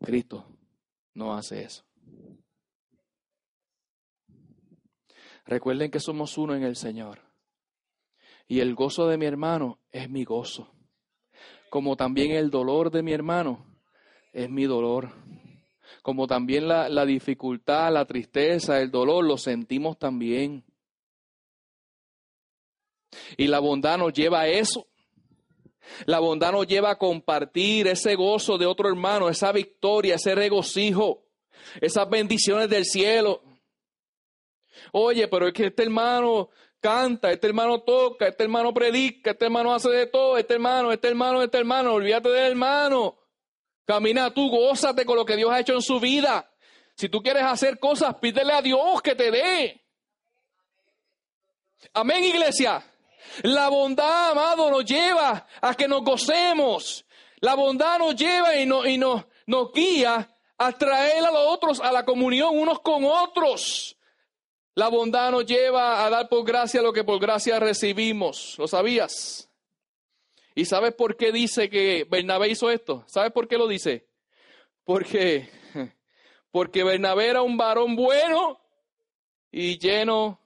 [0.00, 0.46] Cristo
[1.14, 1.84] no hace eso.
[5.46, 7.20] Recuerden que somos uno en el Señor.
[8.48, 10.72] Y el gozo de mi hermano es mi gozo.
[11.70, 13.66] Como también el dolor de mi hermano
[14.32, 15.12] es mi dolor.
[16.02, 20.64] Como también la, la dificultad, la tristeza, el dolor, lo sentimos también.
[23.36, 24.86] Y la bondad nos lleva a eso.
[26.04, 31.24] La bondad nos lleva a compartir ese gozo de otro hermano, esa victoria, ese regocijo,
[31.80, 33.42] esas bendiciones del cielo.
[34.92, 39.74] Oye, pero es que este hermano canta, este hermano toca, este hermano predica, este hermano
[39.74, 43.18] hace de todo, este hermano, este hermano, este hermano, olvídate del hermano.
[43.84, 46.50] Camina tú, gózate con lo que Dios ha hecho en su vida.
[46.94, 49.80] Si tú quieres hacer cosas, pídele a Dios que te dé.
[51.92, 52.84] Amén, iglesia.
[53.42, 57.04] La bondad, amado, nos lleva a que nos gocemos.
[57.40, 59.24] La bondad nos lleva y, no- y nos,
[59.74, 63.96] guía a traer a los otros a la comunión unos con otros.
[64.74, 68.56] La bondad nos lleva a dar por gracia lo que por gracia recibimos.
[68.58, 69.48] ¿Lo sabías?
[70.54, 73.04] ¿Y sabes por qué dice que Bernabé hizo esto?
[73.06, 74.06] ¿Sabes por qué lo dice?
[74.84, 75.50] Porque,
[76.50, 78.58] porque Bernabé era un varón bueno
[79.50, 80.40] y lleno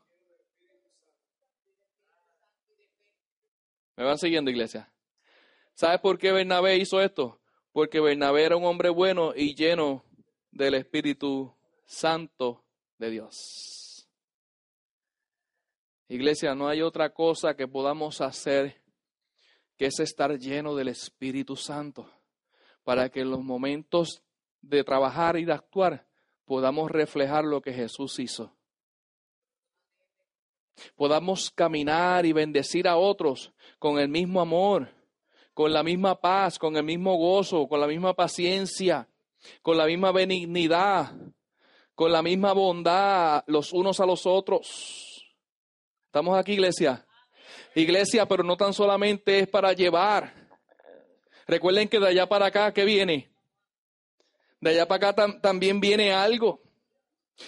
[4.00, 4.90] ¿Me van siguiendo, iglesia?
[5.74, 7.38] ¿Sabes por qué Bernabé hizo esto?
[7.70, 10.06] Porque Bernabé era un hombre bueno y lleno
[10.50, 12.64] del Espíritu Santo
[12.96, 14.08] de Dios.
[16.08, 18.80] Iglesia, no hay otra cosa que podamos hacer
[19.76, 22.10] que es estar lleno del Espíritu Santo
[22.84, 24.22] para que en los momentos
[24.62, 26.06] de trabajar y de actuar
[26.46, 28.56] podamos reflejar lo que Jesús hizo
[30.96, 34.88] podamos caminar y bendecir a otros con el mismo amor,
[35.54, 39.08] con la misma paz, con el mismo gozo, con la misma paciencia,
[39.62, 41.12] con la misma benignidad,
[41.94, 45.26] con la misma bondad los unos a los otros.
[46.06, 47.06] ¿Estamos aquí, iglesia?
[47.74, 50.48] Iglesia, pero no tan solamente es para llevar.
[51.46, 53.30] Recuerden que de allá para acá, ¿qué viene?
[54.60, 56.60] De allá para acá tam- también viene algo.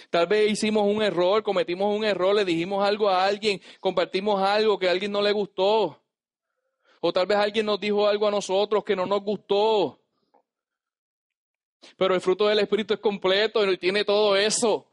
[0.09, 4.77] Tal vez hicimos un error, cometimos un error, le dijimos algo a alguien, compartimos algo
[4.77, 6.01] que a alguien no le gustó.
[7.01, 9.99] O tal vez alguien nos dijo algo a nosotros que no nos gustó.
[11.97, 14.89] Pero el fruto del Espíritu es completo y tiene todo eso.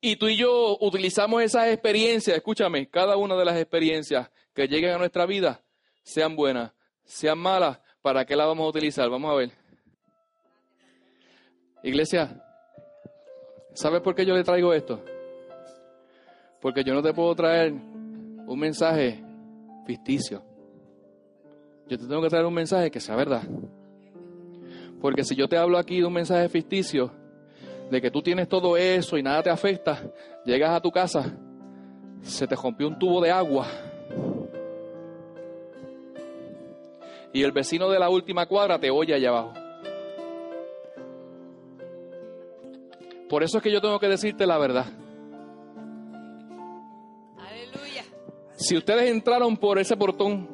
[0.00, 4.90] Y tú y yo utilizamos esas experiencias, escúchame, cada una de las experiencias que lleguen
[4.90, 5.64] a nuestra vida,
[6.02, 6.72] sean buenas,
[7.04, 9.08] sean malas, ¿para qué las vamos a utilizar?
[9.08, 9.50] Vamos a ver.
[11.82, 12.43] Iglesia,
[13.74, 15.00] ¿Sabes por qué yo le traigo esto?
[16.60, 19.22] Porque yo no te puedo traer un mensaje
[19.84, 20.42] ficticio.
[21.88, 23.42] Yo te tengo que traer un mensaje que sea verdad.
[25.00, 27.10] Porque si yo te hablo aquí de un mensaje ficticio,
[27.90, 30.00] de que tú tienes todo eso y nada te afecta,
[30.44, 31.36] llegas a tu casa,
[32.22, 33.66] se te rompió un tubo de agua.
[37.32, 39.63] Y el vecino de la última cuadra te oye allá abajo.
[43.28, 44.86] Por eso es que yo tengo que decirte la verdad.
[47.38, 48.04] Aleluya.
[48.56, 50.48] Si ustedes entraron por ese portón,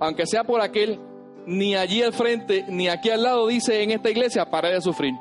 [0.00, 1.00] aunque sea por aquel,
[1.46, 5.14] ni allí al frente, ni aquí al lado dice en esta iglesia, pare de sufrir.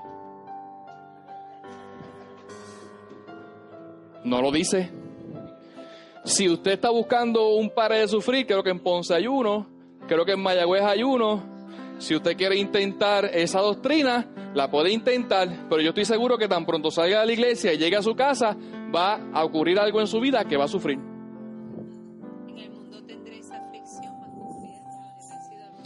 [4.23, 4.91] No lo dice.
[6.25, 9.65] Si usted está buscando un pare de sufrir, creo que en Ponce hay uno,
[10.07, 11.41] creo que en Mayagüez hay uno.
[11.97, 16.65] Si usted quiere intentar esa doctrina, la puede intentar, pero yo estoy seguro que tan
[16.65, 18.55] pronto salga de la iglesia y llegue a su casa,
[18.93, 20.99] va a ocurrir algo en su vida que va a sufrir.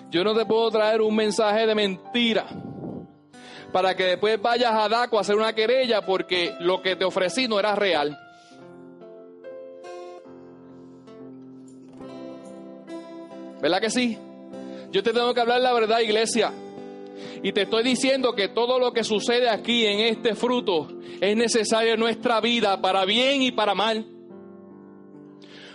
[0.10, 2.46] Yo no te puedo traer un mensaje de mentira.
[3.72, 7.48] para que después vayas a DACO a hacer una querella porque lo que te ofrecí
[7.48, 8.18] no era real.
[13.62, 14.18] ¿Verdad que sí?
[14.92, 16.52] Yo te tengo que hablar la verdad, iglesia.
[17.44, 20.90] Y te estoy diciendo que todo lo que sucede aquí en este fruto
[21.20, 24.06] es necesario en nuestra vida, para bien y para mal.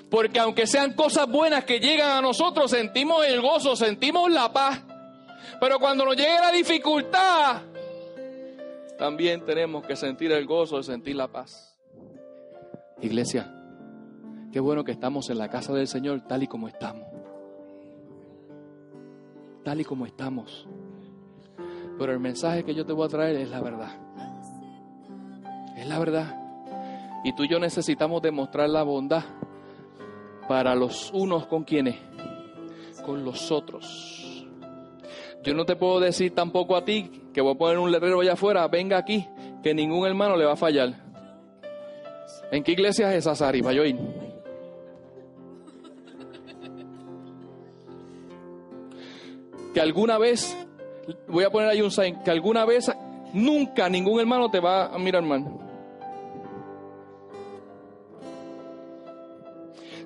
[0.08, 4.80] Porque aunque sean cosas buenas que llegan a nosotros, sentimos el gozo, sentimos la paz.
[5.60, 7.62] Pero cuando nos llegue la dificultad,
[8.96, 11.76] también tenemos que sentir el gozo, sentir la paz.
[13.02, 13.52] Iglesia,
[14.52, 17.04] qué bueno que estamos en la casa del Señor tal y como estamos.
[19.64, 20.68] Tal y como estamos.
[21.99, 23.90] Pero el mensaje que yo te voy a traer es la verdad.
[25.76, 26.47] Es la verdad.
[27.24, 29.24] Y tú y yo necesitamos demostrar la bondad
[30.49, 31.97] para los unos con quienes,
[33.05, 34.47] con los otros.
[35.42, 38.32] Yo no te puedo decir tampoco a ti que voy a poner un letrero allá
[38.32, 39.26] afuera, venga aquí,
[39.62, 40.94] que ningún hermano le va a fallar.
[42.51, 43.62] ¿En qué iglesia es esa, Sari?
[43.62, 43.97] Para yo ir.
[49.74, 50.57] Que alguna vez,
[51.28, 52.90] voy a poner ahí un sign, que alguna vez,
[53.32, 55.44] nunca ningún hermano te va a mirar mal.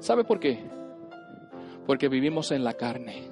[0.00, 0.58] ¿Sabe por qué?
[1.86, 3.28] Porque vivimos en la carne.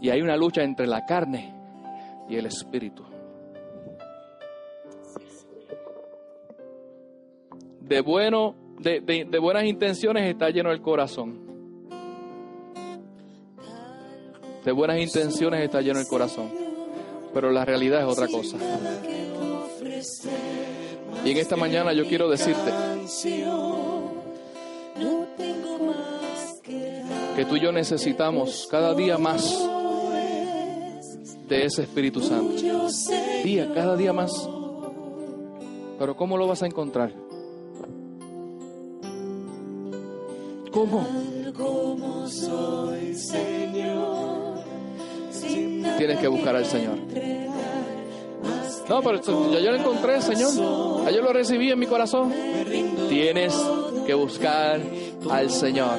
[0.00, 1.54] Y hay una lucha entre la carne
[2.28, 3.04] y el espíritu.
[7.80, 11.45] De, bueno, de, de- de buenas intenciones está lleno el corazón.
[14.66, 16.50] De buenas intenciones está lleno el corazón.
[17.32, 18.56] Pero la realidad es otra cosa.
[21.24, 22.72] Y en esta mañana yo quiero decirte
[27.36, 29.56] que tú y yo necesitamos cada día más
[31.48, 32.60] de ese Espíritu Santo.
[33.44, 34.32] Día, cada día más.
[35.96, 37.12] Pero ¿cómo lo vas a encontrar?
[40.72, 41.06] ¿Cómo?
[41.56, 44.45] como soy, Señor.
[45.98, 46.98] Tienes que buscar al Señor.
[48.88, 49.20] No, pero
[49.50, 50.52] ya yo lo encontré, Señor.
[50.54, 52.32] Yo lo recibí en mi corazón.
[53.08, 53.54] Tienes
[54.06, 54.80] que buscar
[55.30, 55.98] al Señor.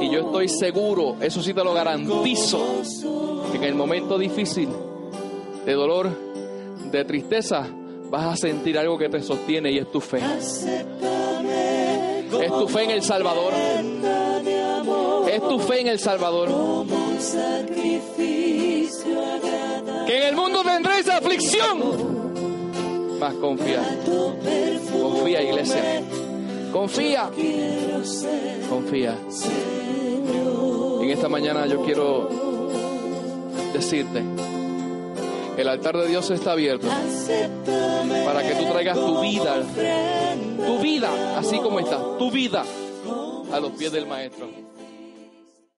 [0.00, 2.82] Y yo estoy seguro, eso sí te lo garantizo,
[3.50, 4.68] que en el momento difícil,
[5.64, 6.10] de dolor,
[6.90, 7.66] de tristeza,
[8.10, 10.20] vas a sentir algo que te sostiene y es tu fe.
[12.40, 13.52] Es tu fe en el Salvador.
[15.30, 16.48] Es tu fe en el Salvador.
[20.06, 23.18] Que en el mundo tendréis aflicción.
[23.18, 23.82] Mas confía.
[24.92, 26.02] Confía, iglesia.
[26.72, 27.30] Confía.
[28.68, 29.16] Confía.
[31.00, 32.28] En esta mañana yo quiero
[33.72, 34.22] decirte,
[35.56, 36.86] el altar de Dios está abierto
[38.24, 39.62] para que tú traigas tu vida,
[40.66, 42.64] tu vida, así como está, tu vida
[43.52, 44.48] a los pies del Maestro.